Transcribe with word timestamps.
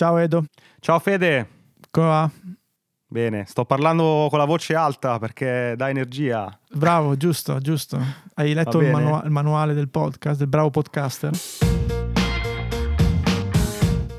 Ciao 0.00 0.16
Edo, 0.16 0.44
Ciao 0.80 0.98
Fede. 0.98 1.46
come 1.90 2.06
va? 2.06 2.30
Bene, 3.06 3.44
sto 3.46 3.66
parlando 3.66 4.28
con 4.30 4.38
la 4.38 4.46
voce 4.46 4.74
alta 4.74 5.18
perché 5.18 5.74
dà 5.76 5.90
energia. 5.90 6.58
Bravo, 6.72 7.18
giusto, 7.18 7.58
giusto. 7.58 8.00
Hai 8.32 8.54
letto 8.54 8.80
il, 8.80 8.90
manua- 8.90 9.20
il 9.24 9.30
manuale 9.30 9.74
del 9.74 9.90
podcast, 9.90 10.38
del 10.38 10.48
bravo 10.48 10.70
podcaster? 10.70 11.32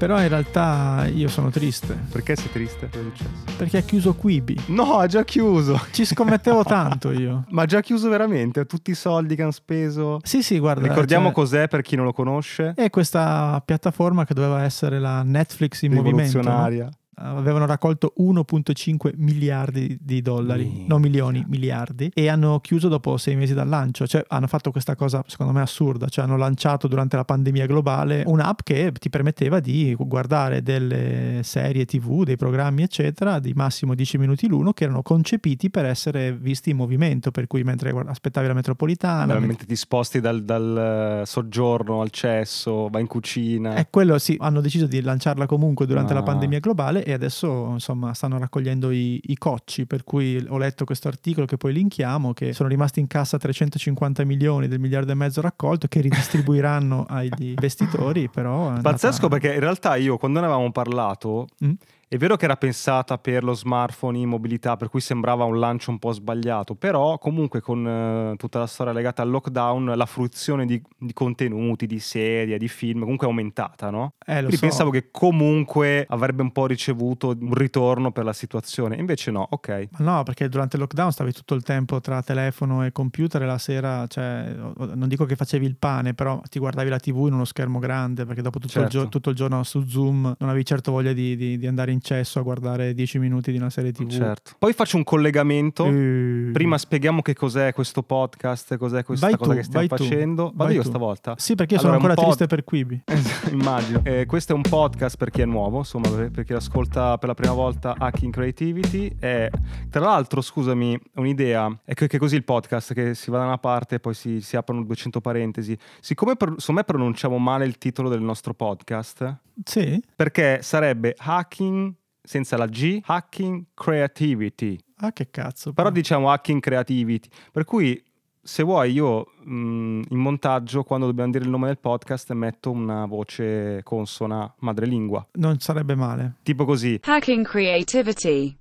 Però 0.02 0.20
in 0.20 0.30
realtà 0.30 1.08
io 1.14 1.28
sono 1.28 1.52
triste 1.52 1.96
Perché 2.12 2.36
sei 2.36 2.52
triste? 2.52 2.90
Cosa 2.90 3.02
è 3.02 3.04
successo? 3.04 3.44
perché 3.56 3.78
ha 3.78 3.82
chiuso 3.82 4.16
Quibi. 4.16 4.58
No, 4.70 4.98
ha 4.98 5.06
già 5.06 5.24
chiuso. 5.24 5.80
Ci 5.92 6.04
scommettevo 6.04 6.64
tanto 6.64 7.12
io. 7.12 7.44
Ma 7.54 7.62
ha 7.62 7.66
già 7.66 7.82
chiuso 7.82 8.10
veramente? 8.10 8.66
Tutti 8.66 8.90
i 8.90 8.96
soldi 8.96 9.36
che 9.36 9.44
hanno 9.44 9.52
speso. 9.52 10.18
Sì, 10.24 10.42
sì, 10.42 10.58
guarda. 10.58 10.88
Ricordiamo 10.88 11.26
cioè, 11.26 11.34
cos'è 11.34 11.68
per 11.68 11.84
chi 11.84 11.96
non 11.96 12.06
lo 12.06 12.14
conosce. 12.14 12.74
È 12.76 12.90
questa 12.90 13.62
piattaforma 13.64 14.26
che 14.26 14.34
doveva 14.34 14.64
essere 14.64 14.98
la 14.98 15.22
Netflix 15.22 15.84
in 15.84 15.94
movimento. 15.94 16.42
no? 16.42 16.90
Rivoluzionaria. 17.22 17.40
Avevano 17.40 17.66
raccolto 17.66 18.14
1.5 18.20 19.14
miliardi 19.18 19.98
di 20.02 20.22
dollari, 20.22 20.64
Minchia. 20.64 20.86
non 20.88 21.02
milioni, 21.02 21.46
miliardi, 21.48 22.12
e 22.14 22.28
hanno 22.30 22.60
chiuso 22.60 22.88
dopo 22.88 23.18
sei 23.18 23.36
mesi 23.36 23.54
dal 23.54 23.68
lancio. 23.68 24.08
Cioè, 24.08 24.26
hanno 24.28 24.48
fatto 24.48 24.72
questa 24.72 24.96
cosa, 24.96 25.24
secondo 25.28 25.52
me, 25.54 25.62
assurda. 25.62 26.08
Cioè, 26.08 26.26
hanno 26.26 26.38
lanciato 26.38 26.88
durante 26.88 27.16
la 27.16 27.26
pandemia 27.26 27.66
globale 27.66 28.24
un'app 28.26 28.60
che 28.64 28.92
ti 29.00 29.10
permetteva 29.10 29.60
di 29.60 29.96
guardare 29.98 30.62
delle 30.62 31.42
serie 31.44 31.86
TV, 31.86 32.24
dei 32.24 32.36
programmi, 32.38 32.84
eccetera, 32.84 33.40
di 33.40 33.54
massimo 33.54 33.94
10 33.96 34.18
minuti 34.18 34.48
l'uno, 34.48 34.74
che 34.74 34.86
erano 34.86 35.02
concepiti 35.02 35.70
per 35.70 35.86
essere 35.86 36.34
visti 36.34 36.72
in 36.72 36.78
movimento. 36.78 37.32
Per 37.32 37.48
cui, 37.48 37.64
mentre 37.64 37.94
aspettavi 38.08 38.48
la 38.48 38.54
metropolitana, 38.54 39.26
Veramente 39.34 39.66
ti 39.66 39.76
sposti 39.76 40.20
dal, 40.20 40.44
dal, 40.44 41.22
eh, 41.22 41.26
soggiorno 41.26 42.02
al 42.02 42.10
cesso, 42.10 42.88
vai 42.90 43.02
in 43.02 43.08
cucina. 43.08 43.76
E 43.76 43.88
quello 43.90 44.18
sì, 44.18 44.36
hanno 44.40 44.62
deciso 44.62 44.86
di 44.88 45.02
lanciarla 45.02 45.46
comunque 45.46 45.86
durante 45.86 46.14
la 46.14 46.20
Ah. 46.20 46.24
pandemia 46.24 46.60
globale 46.60 47.04
e 47.12 47.14
adesso 47.14 47.70
insomma 47.72 48.14
stanno 48.14 48.38
raccogliendo 48.38 48.92
i, 48.92 49.20
i 49.24 49.38
cocci, 49.38 49.86
per 49.86 50.04
cui 50.04 50.44
ho 50.48 50.58
letto 50.58 50.86
questo 50.86 51.08
articolo 51.08 51.46
che 51.46 51.58
poi 51.58 51.74
linkiamo, 51.74 52.34
che 52.34 52.54
sono 52.54 52.70
rimasti 52.70 53.00
in 53.00 53.08
cassa 53.08 53.38
350 53.38 54.24
milioni 54.26 54.68
del 54.68 54.80
miliardo 54.80 55.12
e 55.12 55.16
mezzo 55.16 55.42
raccolto 55.42 55.88
che 55.88 56.02
ridistribuiranno 56.02 57.06
agli 57.08 57.50
investitori, 57.56 58.30
però... 58.30 58.66
è 58.66 58.70
andata- 58.70 58.90
Pazzesco 58.92 59.28
perché 59.28 59.54
in 59.54 59.60
realtà 59.60 59.96
io 59.96 60.18
quando 60.18 60.40
ne 60.40 60.46
avevamo 60.46 60.72
parlato 60.72 61.48
Mm. 61.64 61.72
È 62.14 62.18
vero 62.18 62.36
che 62.36 62.44
era 62.44 62.58
pensata 62.58 63.18
per 63.18 63.42
lo 63.42 63.54
smartphone 63.54 64.18
in 64.18 64.28
mobilità 64.28 64.76
per 64.76 64.90
cui 64.90 65.00
sembrava 65.00 65.46
un 65.46 65.58
lancio 65.58 65.92
un 65.92 65.98
po' 65.98 66.12
sbagliato 66.12 66.76
però 66.76 67.18
comunque 67.18 67.62
con 67.62 67.88
eh, 67.88 68.36
tutta 68.36 68.60
la 68.60 68.68
storia 68.68 68.92
legata 68.92 69.22
al 69.22 69.30
lockdown 69.30 69.94
la 69.96 70.06
fruizione 70.06 70.66
di, 70.66 70.82
di 70.98 71.14
contenuti, 71.14 71.88
di 71.88 72.00
serie, 72.00 72.58
di 72.58 72.68
film 72.68 73.00
comunque 73.00 73.28
è 73.28 73.30
aumentata 73.30 73.90
no? 73.92 74.16
Eh, 74.26 74.40
Quindi 74.40 74.58
so. 74.58 74.62
pensavo 74.62 74.90
che 74.90 75.08
comunque 75.10 76.06
avrebbe 76.10 76.42
un 76.42 76.52
po' 76.52 76.66
ricevuto 76.66 77.30
un 77.30 77.54
ritorno 77.54 78.12
per 78.12 78.26
la 78.26 78.34
situazione 78.34 78.98
invece 78.98 79.32
no, 79.32 79.48
ok 79.50 79.88
Ma 80.00 80.16
no, 80.16 80.24
perché 80.24 80.50
durante 80.50 80.76
il 80.76 80.82
lockdown 80.82 81.14
stavi 81.14 81.32
tutto 81.32 81.54
il 81.56 81.64
tempo 81.64 82.02
tra 82.02 82.22
telefono 82.22 82.84
e 82.86 82.92
computer 82.92 83.42
e 83.42 83.46
la 83.46 83.58
sera, 83.58 84.06
cioè, 84.08 84.54
non 84.96 85.08
dico 85.08 85.24
che 85.24 85.38
facevi 85.38 85.66
il 85.66 85.78
pane, 85.78 86.14
però 86.14 86.42
ti 86.50 86.60
guardavi 86.60 86.90
la 86.90 87.00
TV 87.00 87.28
in 87.28 87.34
uno 87.34 87.46
schermo 87.46 87.80
grande, 87.80 88.26
perché 88.26 88.42
dopo 88.42 88.60
tutto, 88.60 88.80
il, 88.80 88.84
Certo. 88.90 89.04
gio- 89.04 89.10
tutto 89.10 89.30
il 89.30 89.36
giorno 89.38 89.64
su 89.64 89.86
Zoom 89.88 90.36
non 90.38 90.50
avevi 90.50 90.66
certo 90.66 90.92
voglia 90.92 91.14
di, 91.14 91.38
di- 91.38 91.58
di 91.58 91.68
andare 91.68 91.92
in 91.92 92.01
cesso 92.02 92.40
a 92.40 92.42
guardare 92.42 92.94
10 92.94 93.20
minuti 93.20 93.52
di 93.52 93.58
una 93.58 93.70
serie 93.70 93.92
TV. 93.92 94.10
certo. 94.10 94.52
poi 94.60 94.74
faccio 94.74 94.98
un 94.98 95.04
collegamento 95.04 95.86
Eh, 95.86 96.50
Prima 96.52 96.78
spieghiamo 96.78 97.22
che 97.22 97.34
cos'è 97.34 97.74
questo 97.74 98.04
podcast, 98.04 98.78
cos'è 98.78 99.04
questa 99.04 99.28
Vai 99.28 99.38
cosa 99.38 99.52
tu, 99.52 99.58
che 99.58 99.64
stiamo 99.64 99.88
vai 99.88 99.98
tu, 99.98 100.04
facendo. 100.04 100.52
Vado 100.54 100.72
io 100.74 100.82
tu. 100.82 100.88
stavolta. 100.90 101.36
Sì, 101.38 101.56
perché 101.56 101.76
io 101.76 101.80
sono 101.80 101.94
Allora, 101.94 102.12
ancora 102.12 102.28
un 102.28 102.36
pod- 102.36 102.38
triste 102.38 102.56
per 102.56 102.64
Quibi. 102.64 103.04
Immagino. 103.52 104.02
Eh, 104.04 104.26
questo 104.26 104.54
è 104.54 104.56
un 104.56 104.62
podcast 104.64 105.18
per 105.18 105.30
chi 105.30 105.42
è 105.42 105.46
nuovo, 105.46 105.80
insomma, 105.80 106.10
per, 106.10 106.44
chi 106.44 106.54
ascolta 106.54 107.18
per 107.18 107.30
la 107.30 107.36
prima 107.36 107.54
volta 107.54 107.96
Hacking 107.98 108.32
Creativity. 108.34 109.16
E, 109.20 109.50
tra 109.90 110.02
l'altro, 110.02 110.42
scusami, 110.42 111.00
un'idea 111.16 111.80
è 111.86 111.94
che, 111.94 112.08
che 112.08 112.18
così 112.18 112.36
il 112.36 112.44
podcast 112.44 112.94
che 112.94 113.14
si 113.16 113.30
va 113.32 113.38
da 113.40 113.46
una 113.46 113.58
parte 113.58 113.96
e 113.96 114.00
poi 114.00 114.14
si, 114.14 114.42
si 114.42 114.56
aprono 114.56 114.84
200 114.84 115.22
parentesi. 115.22 115.78
Siccome 116.00 116.36
per, 116.36 116.54
secondo 116.58 116.82
me 116.82 116.86
pronunciamo 116.86 117.38
male 117.38 117.66
il 117.66 117.78
titolo 117.78 118.10
del 118.10 118.22
nostro 118.22 118.54
podcast, 118.54 119.38
Sì? 119.64 120.02
perché 120.16 120.60
sarebbe 120.62 121.16
Hacking 121.18 121.91
senza 122.32 122.56
la 122.56 122.66
G, 122.66 123.02
Hacking 123.04 123.66
Creativity. 123.74 124.80
Ah, 125.00 125.12
che 125.12 125.30
cazzo. 125.30 125.74
Però 125.74 125.90
diciamo 125.90 126.32
hacking 126.32 126.62
creativity. 126.62 127.28
Per 127.52 127.66
cui 127.66 128.02
se 128.42 128.64
vuoi 128.64 128.94
io 128.94 129.26
mh, 129.44 130.02
in 130.08 130.18
montaggio 130.18 130.84
quando 130.84 131.08
dobbiamo 131.08 131.32
dire 131.32 131.44
il 131.44 131.50
nome 131.50 131.68
del 131.68 131.80
podcast 131.80 132.32
metto 132.32 132.72
una 132.72 133.06
voce 133.06 133.82
consona 133.84 134.50
madrelingua. 134.60 135.28
non 135.34 135.60
sarebbe 135.60 135.94
male. 135.96 136.36
Tipo 136.42 136.64
così. 136.64 136.98
Hacking 137.04 137.46
creativity. 137.46 138.60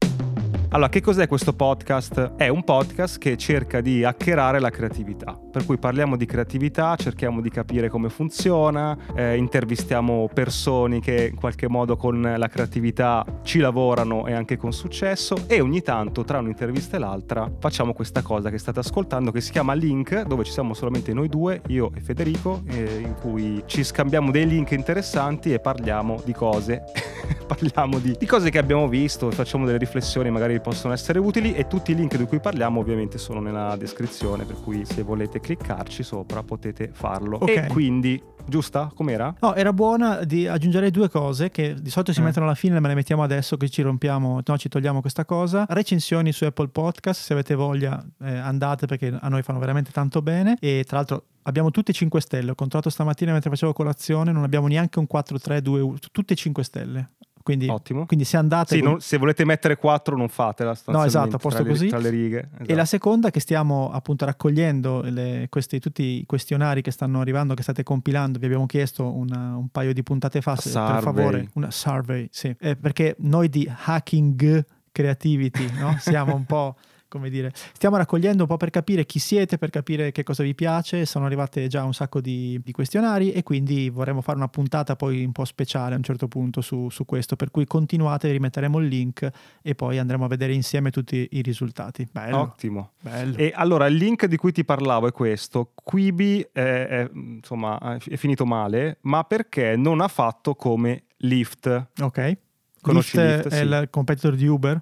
Allora, 0.73 0.89
che 0.89 1.01
cos'è 1.01 1.27
questo 1.27 1.53
podcast? 1.53 2.35
È 2.37 2.47
un 2.47 2.63
podcast 2.63 3.19
che 3.19 3.37
cerca 3.37 3.81
di 3.81 4.05
hackerare 4.05 4.61
la 4.61 4.71
creatività. 4.71 5.37
Per 5.51 5.67
cui 5.67 5.79
parliamo 5.79 6.15
di 6.15 6.27
creatività, 6.27 6.95
cerchiamo 6.95 7.41
di 7.41 7.51
capire 7.51 7.89
come 7.89 8.09
funziona, 8.09 8.97
eh, 9.17 9.37
intervistiamo 9.37 10.31
persone 10.33 11.01
che 11.01 11.31
in 11.33 11.35
qualche 11.35 11.69
modo 11.69 11.97
con 11.97 12.21
la 12.37 12.47
creatività 12.47 13.25
ci 13.43 13.59
lavorano 13.59 14.29
e 14.29 14.33
anche 14.33 14.57
con 14.57 14.73
successo 14.73 15.35
e 15.49 15.61
ogni 15.61 15.83
tanto 15.83 16.23
tra 16.23 16.39
un'intervista 16.39 16.99
e 16.99 17.01
l'altra 17.01 17.51
facciamo 17.59 17.93
questa 17.93 18.23
cosa 18.23 18.49
che 18.49 18.59
state 18.59 18.79
ascoltando 18.79 19.33
che 19.33 19.41
si 19.41 19.51
chiama 19.51 19.73
Link, 19.73 20.23
dove 20.23 20.45
ci 20.45 20.53
siamo 20.53 20.73
solamente 20.75 21.13
noi 21.13 21.29
due, 21.29 21.63
io 21.67 21.91
e 21.97 22.01
Federico, 22.01 22.63
eh, 22.69 23.01
in 23.01 23.17
cui 23.21 23.61
ci 23.67 23.83
scambiamo 23.83 24.31
dei 24.31 24.47
link 24.47 24.71
interessanti 24.71 25.53
e 25.53 25.59
parliamo 25.59 26.23
di 26.25 26.33
cose. 26.33 26.85
parliamo 27.51 27.99
di, 27.99 28.15
di 28.17 28.27
cose 28.27 28.49
che 28.51 28.59
abbiamo 28.59 28.87
visto, 28.87 29.29
facciamo 29.33 29.67
delle 29.67 29.79
riflessioni 29.79 30.31
magari 30.31 30.60
possono 30.61 30.93
essere 30.93 31.19
utili 31.19 31.53
e 31.55 31.67
tutti 31.67 31.93
i 31.93 31.95
link 31.95 32.17
di 32.17 32.25
cui 32.25 32.41
parliamo 32.41 32.81
ovviamente 32.81 33.19
sono 33.19 33.41
nella 33.41 33.77
descrizione, 33.77 34.45
per 34.45 34.57
cui 34.63 34.85
se 34.85 35.03
volete 35.03 35.41
cliccarci 35.41 36.03
sopra 36.03 36.43
potete 36.43 36.91
farlo. 36.93 37.39
Ok. 37.39 37.49
E 37.49 37.67
quindi, 37.69 38.23
giusta? 38.47 38.91
Com'era? 38.95 39.35
No, 39.41 39.55
era 39.55 39.73
buona 39.73 40.25
di 40.25 40.47
aggiungere 40.47 40.91
due 40.91 41.09
cose 41.09 41.51
che 41.51 41.75
di 41.81 41.91
solito 41.91 42.13
si 42.13 42.21
Eh. 42.21 42.23
mettono 42.23 42.47
alla 42.47 42.55
fine, 42.55 42.79
ma 42.81 42.89
le 42.89 42.95
mettiamo 42.95 43.23
adesso 43.23 43.57
che 43.57 43.69
ci 43.69 43.83
rompiamo, 43.83 44.41
no, 44.45 44.59
ci 44.59 44.69
togliamo 44.69 45.01
questa 45.01 45.25
cosa. 45.25 45.65
Recensioni 45.69 46.33
su 46.33 46.45
Apple 46.45 46.69
Podcast, 46.69 47.21
se 47.23 47.33
avete 47.33 47.55
voglia 47.55 48.05
eh, 48.23 48.37
andate 48.37 48.87
perché 48.87 49.17
a 49.21 49.29
noi 49.29 49.43
fanno 49.43 49.59
veramente 49.59 49.91
tanto 49.91 50.23
bene 50.23 50.57
e 50.61 50.85
tra 50.87 50.97
l'altro 50.99 51.25
abbiamo 51.43 51.71
tutte 51.71 51.93
5 51.93 52.21
stelle. 52.21 52.51
Ho 52.51 52.55
controllato 52.55 52.91
stamattina 52.91 53.33
mentre 53.33 53.51
facevo 53.51 53.73
colazione, 53.73 54.31
non 54.33 54.43
abbiamo 54.45 54.67
neanche 54.67 54.99
un 54.99 55.07
4 55.07 55.39
3 55.39 55.63
2 55.63 55.81
1, 55.81 55.97
tutte 56.13 56.35
5 56.35 56.63
stelle. 56.65 57.11
Quindi, 57.51 57.69
Ottimo. 57.69 58.07
quindi 58.07 58.25
se 58.25 58.37
andate 58.37 58.77
Sì, 58.77 58.83
non- 58.83 59.01
se 59.01 59.17
volete 59.19 59.45
mettere 59.45 59.77
4 59.77 60.17
non 60.17 60.29
fatela. 60.29 60.77
No, 60.87 61.05
esatto, 61.05 61.37
a 61.37 61.39
posto 61.39 61.61
tra 61.61 61.63
le, 61.63 61.69
così. 61.71 61.89
Tra 61.89 61.99
le 61.99 62.11
righe. 62.11 62.39
E 62.39 62.49
esatto. 62.59 62.75
la 62.75 62.85
seconda 62.85 63.31
che 63.31 63.41
stiamo 63.41 63.91
appunto 63.93 64.25
raccogliendo 64.25 65.03
le- 65.03 65.47
questi, 65.51 65.79
tutti 65.81 66.03
i 66.03 66.25
questionari 66.27 66.83
che 66.83 66.91
stanno 66.91 67.21
arrivando, 67.21 67.55
che 67.55 67.63
state 67.63 67.83
compilando, 67.83 68.39
vi 68.39 68.47
abbiamo 68.47 68.67
chiesto 68.67 69.05
una- 69.13 69.57
un 69.57 69.69
paio 69.69 69.93
di 69.93 70.03
puntate 70.03 70.41
fa, 70.41 70.57
se- 70.57 70.71
per 70.73 71.01
favore, 71.03 71.49
una 71.55 71.71
survey, 71.71 72.29
sì, 72.31 72.55
Eh, 72.59 72.77
perché 72.77 73.17
noi 73.21 73.49
di 73.49 73.71
hacking 73.85 74.65
creativity 74.93 75.67
no? 75.79 75.97
siamo 75.99 76.35
un 76.35 76.45
po'... 76.45 76.77
Come 77.11 77.29
dire, 77.29 77.51
stiamo 77.73 77.97
raccogliendo 77.97 78.45
un 78.45 78.49
po' 78.49 78.57
per 78.57 78.71
capire 78.71 79.05
chi 79.05 79.19
siete, 79.19 79.59
per 79.59 79.71
capire 79.71 80.13
che 80.13 80.23
cosa 80.23 80.45
vi 80.45 80.55
piace. 80.55 81.05
Sono 81.07 81.27
arrivate 81.27 81.67
già 81.67 81.83
un 81.83 81.93
sacco 81.93 82.21
di, 82.21 82.61
di 82.63 82.71
questionari 82.71 83.33
e 83.33 83.43
quindi 83.43 83.91
vorremmo 83.91 84.21
fare 84.21 84.37
una 84.39 84.47
puntata 84.47 84.95
poi 84.95 85.25
un 85.25 85.33
po' 85.33 85.45
speciale 85.45 85.95
a 85.95 85.97
un 85.97 86.05
certo 86.05 86.29
punto 86.29 86.61
su, 86.61 86.89
su 86.89 87.05
questo. 87.05 87.35
Per 87.35 87.51
cui 87.51 87.67
continuate, 87.67 88.31
rimetteremo 88.31 88.79
il 88.79 88.87
link 88.87 89.29
e 89.61 89.75
poi 89.75 89.99
andremo 89.99 90.25
a 90.25 90.29
vedere 90.29 90.53
insieme 90.55 90.93
tutti 90.93 91.27
i 91.33 91.43
risultati. 91.43 92.07
Bello. 92.13 92.39
Ottimo. 92.39 92.93
Bello. 93.01 93.37
E 93.37 93.51
allora 93.57 93.87
il 93.87 93.97
link 93.97 94.27
di 94.27 94.37
cui 94.37 94.53
ti 94.53 94.65
parlavo 94.65 95.09
è 95.09 95.13
questo. 95.13 95.73
Quibi 95.75 96.47
è, 96.53 96.61
è, 96.61 97.11
insomma, 97.13 97.99
è 97.99 98.17
finito 98.17 98.47
male, 98.47 98.99
ma 99.01 99.25
perché 99.25 99.75
non 99.75 100.01
ha 100.01 100.07
fatto 100.07 100.55
come 100.55 101.07
Lyft. 101.17 101.89
ok. 102.01 102.37
Conosci 102.81 103.17
Lyft 103.19 103.35
Lyft? 103.45 103.49
è 103.49 103.57
Sì. 103.57 103.63
il 103.65 103.89
competitor 103.91 104.35
di 104.37 104.47
Uber 104.47 104.81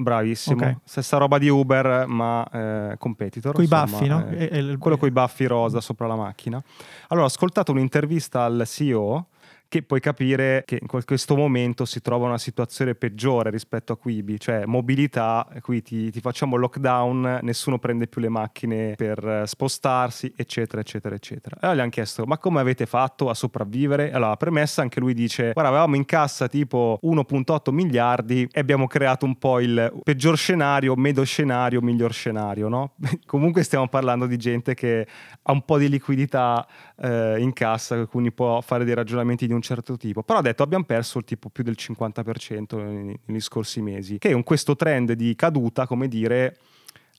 Bravissimo. 0.00 0.64
Ok. 0.64 0.76
Stessa 0.84 1.16
roba 1.16 1.38
di 1.38 1.48
Uber, 1.48 2.04
ma 2.06 2.46
eh, 2.52 2.94
competitor. 2.98 3.52
con 3.54 3.64
i 3.64 3.66
baffi, 3.66 4.06
no? 4.06 4.24
eh, 4.28 4.48
è 4.48 4.56
il- 4.58 4.78
quello 4.78 4.96
con 4.96 5.08
i 5.08 5.10
baffi 5.10 5.46
rosa 5.46 5.80
sopra 5.80 6.06
la 6.06 6.14
macchina. 6.14 6.62
Allora, 7.08 7.24
ho 7.24 7.28
ascoltato 7.28 7.72
un'intervista 7.72 8.44
al 8.44 8.62
CEO 8.64 9.26
che 9.68 9.82
puoi 9.82 10.00
capire 10.00 10.62
che 10.64 10.78
in 10.80 10.88
questo 11.04 11.36
momento 11.36 11.84
si 11.84 12.00
trova 12.00 12.26
una 12.26 12.38
situazione 12.38 12.94
peggiore 12.94 13.50
rispetto 13.50 13.92
a 13.92 13.98
Quibi, 13.98 14.40
cioè 14.40 14.64
mobilità, 14.64 15.46
qui 15.60 15.82
ti, 15.82 16.10
ti 16.10 16.20
facciamo 16.20 16.56
lockdown, 16.56 17.40
nessuno 17.42 17.78
prende 17.78 18.06
più 18.06 18.22
le 18.22 18.30
macchine 18.30 18.94
per 18.96 19.42
spostarsi, 19.44 20.32
eccetera, 20.34 20.80
eccetera, 20.80 21.14
eccetera. 21.14 21.56
E 21.56 21.58
allora 21.60 21.76
gli 21.76 21.80
hanno 21.80 21.90
chiesto, 21.90 22.24
ma 22.24 22.38
come 22.38 22.60
avete 22.60 22.86
fatto 22.86 23.28
a 23.28 23.34
sopravvivere? 23.34 24.10
Allora, 24.10 24.36
premessa, 24.36 24.80
anche 24.80 25.00
lui 25.00 25.12
dice, 25.12 25.52
guarda, 25.52 25.70
avevamo 25.70 25.96
in 25.96 26.06
cassa 26.06 26.48
tipo 26.48 26.98
1.8 27.02 27.70
miliardi 27.70 28.48
e 28.50 28.60
abbiamo 28.60 28.86
creato 28.86 29.26
un 29.26 29.36
po' 29.36 29.60
il 29.60 30.00
peggior 30.02 30.38
scenario, 30.38 30.94
medio 30.96 31.24
scenario, 31.24 31.82
miglior 31.82 32.12
scenario, 32.14 32.68
no? 32.68 32.94
Comunque 33.26 33.62
stiamo 33.64 33.86
parlando 33.88 34.26
di 34.26 34.38
gente 34.38 34.72
che 34.72 35.06
ha 35.42 35.52
un 35.52 35.62
po' 35.62 35.76
di 35.76 35.90
liquidità 35.90 36.66
eh, 36.96 37.36
in 37.38 37.52
cassa, 37.52 38.06
quindi 38.06 38.32
può 38.32 38.62
fare 38.62 38.84
dei 38.84 38.94
ragionamenti 38.94 39.46
di 39.46 39.52
un 39.52 39.57
un 39.58 39.62
certo 39.62 39.96
tipo. 39.96 40.22
Però 40.22 40.38
ha 40.38 40.42
detto 40.42 40.62
abbiamo 40.62 40.84
perso 40.84 41.18
il 41.18 41.24
tipo 41.24 41.50
più 41.50 41.62
del 41.62 41.76
50% 41.78 43.18
negli 43.26 43.40
scorsi 43.40 43.80
mesi, 43.82 44.18
che 44.18 44.32
un 44.32 44.42
questo 44.42 44.76
trend 44.76 45.12
di 45.12 45.34
caduta, 45.34 45.86
come 45.86 46.08
dire 46.08 46.56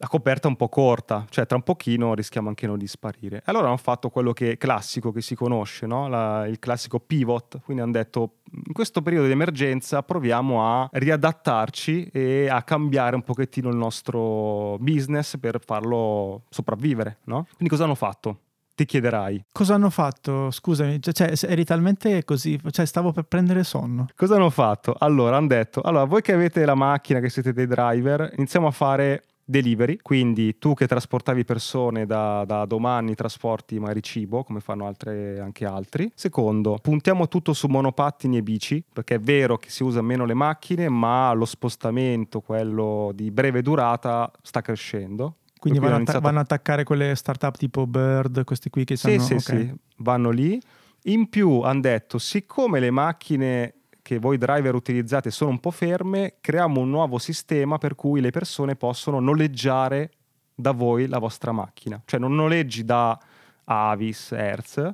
la 0.01 0.07
coperta 0.07 0.47
è 0.47 0.51
un 0.51 0.55
po' 0.55 0.69
corta, 0.69 1.25
cioè 1.29 1.45
tra 1.45 1.57
un 1.57 1.63
pochino 1.63 2.13
rischiamo 2.13 2.47
anche 2.47 2.65
noi 2.65 2.77
di 2.77 2.87
sparire. 2.87 3.41
Allora 3.45 3.67
hanno 3.67 3.75
fatto 3.75 4.09
quello 4.09 4.31
che 4.31 4.51
è 4.51 4.57
classico, 4.57 5.11
che 5.11 5.19
si 5.19 5.35
conosce, 5.35 5.85
no? 5.87 6.07
La, 6.07 6.47
il 6.47 6.57
classico 6.57 7.01
pivot, 7.01 7.59
quindi 7.59 7.83
hanno 7.83 7.91
detto 7.91 8.35
in 8.51 8.71
questo 8.71 9.01
periodo 9.01 9.25
di 9.25 9.33
emergenza 9.33 10.01
proviamo 10.01 10.65
a 10.65 10.89
riadattarci 10.89 12.11
e 12.13 12.47
a 12.47 12.63
cambiare 12.63 13.15
un 13.15 13.23
pochettino 13.23 13.67
il 13.67 13.75
nostro 13.75 14.77
business 14.79 15.37
per 15.37 15.59
farlo 15.63 16.43
sopravvivere, 16.49 17.17
no? 17.25 17.43
Quindi 17.55 17.67
cosa 17.67 17.83
hanno 17.83 17.95
fatto? 17.95 18.39
Ti 18.79 18.85
chiederai. 18.85 19.43
Cosa 19.51 19.73
hanno 19.73 19.89
fatto? 19.89 20.51
Scusami, 20.51 21.01
cioè, 21.01 21.33
eri 21.49 21.65
talmente 21.65 22.23
così, 22.23 22.57
cioè 22.71 22.85
stavo 22.85 23.11
per 23.11 23.25
prendere 23.25 23.65
sonno. 23.65 24.07
Cosa 24.15 24.35
hanno 24.35 24.49
fatto? 24.49 24.95
Allora, 24.97 25.35
hanno 25.35 25.47
detto, 25.47 25.81
allora 25.81 26.05
voi 26.05 26.21
che 26.21 26.31
avete 26.31 26.63
la 26.63 26.75
macchina, 26.75 27.19
che 27.19 27.27
siete 27.27 27.51
dei 27.51 27.67
driver, 27.67 28.31
iniziamo 28.37 28.67
a 28.67 28.71
fare 28.71 29.25
delivery, 29.43 29.97
quindi 30.01 30.57
tu 30.59 30.75
che 30.75 30.87
trasportavi 30.87 31.43
persone 31.43 32.05
da, 32.05 32.45
da, 32.45 32.63
domani 32.63 33.15
trasporti 33.15 33.79
magari 33.79 34.01
cibo, 34.01 34.45
come 34.45 34.61
fanno 34.61 34.87
altre, 34.87 35.41
anche 35.41 35.65
altri. 35.65 36.09
Secondo, 36.15 36.79
puntiamo 36.81 37.27
tutto 37.27 37.51
su 37.51 37.67
monopattini 37.67 38.37
e 38.37 38.43
bici, 38.43 38.81
perché 38.93 39.15
è 39.15 39.19
vero 39.19 39.57
che 39.57 39.69
si 39.69 39.83
usa 39.83 40.01
meno 40.01 40.23
le 40.23 40.35
macchine, 40.35 40.87
ma 40.87 41.33
lo 41.33 41.43
spostamento, 41.43 42.39
quello 42.39 43.11
di 43.13 43.29
breve 43.29 43.61
durata, 43.61 44.31
sta 44.41 44.61
crescendo. 44.61 45.33
Quindi 45.59 45.79
vanno, 45.79 45.97
iniziato... 45.97 46.21
vanno, 46.21 46.39
ad 46.39 46.45
attaccare 46.45 46.83
quelle 46.83 47.13
startup 47.15 47.57
tipo 47.57 47.85
Bird, 47.85 48.43
questi 48.45 48.69
qui 48.69 48.85
che 48.85 48.95
sanno... 48.95 49.19
Sì, 49.19 49.39
sì, 49.39 49.51
okay. 49.51 49.67
sì, 49.67 49.75
vanno 49.97 50.29
lì. 50.29 50.59
In 51.03 51.29
più 51.29 51.61
hanno 51.61 51.81
detto, 51.81 52.17
siccome 52.17 52.79
le 52.79 52.91
macchine 52.91 53.73
che 54.01 54.17
voi 54.17 54.37
driver 54.37 54.73
utilizzate 54.73 55.29
sono 55.31 55.51
un 55.51 55.59
po' 55.59 55.71
ferme, 55.71 56.37
creiamo 56.41 56.81
un 56.81 56.89
nuovo 56.89 57.19
sistema 57.19 57.77
per 57.77 57.95
cui 57.95 58.21
le 58.21 58.31
persone 58.31 58.75
possono 58.75 59.19
noleggiare 59.19 60.11
da 60.55 60.71
voi 60.71 61.07
la 61.07 61.19
vostra 61.19 61.51
macchina. 61.51 62.01
Cioè 62.05 62.19
non 62.19 62.35
noleggi 62.35 62.83
da 62.83 63.19
Avis, 63.65 64.31
Hertz, 64.31 64.93